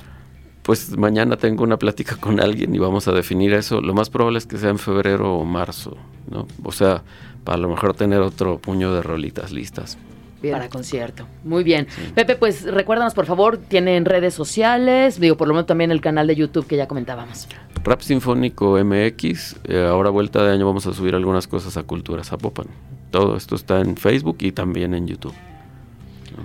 Pues 0.70 0.96
mañana 0.96 1.36
tengo 1.36 1.64
una 1.64 1.78
plática 1.78 2.16
con 2.16 2.40
alguien 2.40 2.76
y 2.76 2.78
vamos 2.78 3.08
a 3.08 3.12
definir 3.12 3.54
eso. 3.54 3.82
Lo 3.82 3.96
más 3.96 4.12
probable 4.12 4.38
es 4.38 4.46
que 4.46 4.60
sea 4.60 4.70
en 4.70 4.78
febrero 4.78 5.36
o 5.36 5.44
marzo, 5.44 5.98
¿no? 6.30 6.46
O 6.64 6.72
sea, 6.72 7.02
para 7.44 7.56
a 7.58 7.60
lo 7.60 7.70
mejor 7.70 7.96
tener 7.96 8.20
otro 8.20 8.60
puño 8.60 8.94
de 8.94 9.02
rolitas 9.02 9.52
listas. 9.52 9.98
Bien. 10.44 10.54
Para 10.54 10.70
concierto. 10.70 11.26
Muy 11.44 11.64
bien. 11.64 11.88
Pepe, 12.14 12.36
pues 12.36 12.66
recuérdanos, 12.66 13.16
por 13.16 13.26
favor, 13.26 13.58
tienen 13.58 14.06
redes 14.06 14.36
sociales, 14.36 15.20
digo, 15.20 15.38
por 15.38 15.48
lo 15.48 15.56
menos 15.56 15.66
también 15.66 15.90
el 15.90 16.02
canal 16.02 16.28
de 16.28 16.36
YouTube 16.36 16.68
que 16.68 16.78
ya 16.78 16.88
comentábamos. 16.88 17.48
Rap 17.84 18.02
Sinfónico 18.02 18.78
MX, 18.78 19.56
eh, 19.64 19.88
ahora 19.90 20.12
vuelta 20.12 20.44
de 20.44 20.54
año 20.54 20.68
vamos 20.68 20.86
a 20.86 20.94
subir 20.94 21.16
algunas 21.16 21.48
cosas 21.48 21.78
a 21.78 21.82
Cultura 21.82 22.24
Zapopan. 22.24 22.68
Todo 23.10 23.36
esto 23.38 23.56
está 23.56 23.82
en 23.82 23.98
Facebook 23.98 24.38
y 24.42 24.52
también 24.52 24.94
en 24.94 25.08
YouTube. 25.08 25.34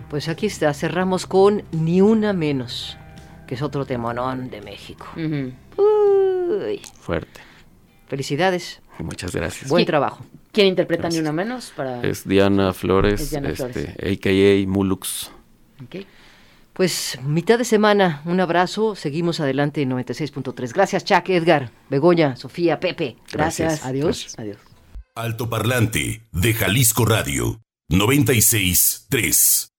Pues 0.08 0.30
aquí 0.30 0.46
está, 0.46 0.72
cerramos 0.72 1.26
con 1.26 1.62
Ni 1.72 2.00
Una 2.00 2.32
Menos, 2.32 2.96
que 3.46 3.54
es 3.54 3.62
otro 3.62 3.84
temonón 3.86 4.50
de 4.50 4.60
México. 4.60 5.06
Uy, 5.16 6.80
Fuerte. 7.00 7.40
felicidades, 8.08 8.80
Muchas 8.98 9.34
gracias. 9.34 9.68
buen 9.70 9.84
trabajo. 9.86 10.24
¿Quién 10.52 10.68
interpreta 10.68 11.02
Gracias. 11.04 11.22
ni 11.22 11.28
una 11.28 11.32
menos? 11.32 11.72
Para... 11.74 12.00
Es 12.02 12.26
Diana 12.28 12.72
Flores, 12.72 13.20
Es 13.20 13.30
Diana 13.30 13.48
este, 13.48 13.72
Flores. 13.72 14.18
a.k.a. 14.18 14.68
Mulux. 14.68 15.32
Pues 16.72 17.18
mitad 17.24 17.58
de 17.58 17.64
semana, 17.64 18.22
un 18.24 18.38
abrazo, 18.40 18.94
seguimos 18.94 19.40
adelante 19.40 19.82
en 19.82 19.90
96.3. 19.90 20.72
Gracias, 20.72 21.04
Chuck, 21.04 21.28
Edgar, 21.30 21.70
Begoña, 21.90 22.36
Sofía, 22.36 22.78
Pepe. 22.78 23.16
Gracias. 23.32 23.80
Gracias. 23.82 23.84
Adiós. 23.86 24.06
Gracias. 24.06 24.38
Adiós. 24.38 24.58
Altoparlante 25.16 26.22
de 26.32 26.54
Jalisco 26.54 27.04
Radio 27.04 27.60
96.3. 27.90 29.73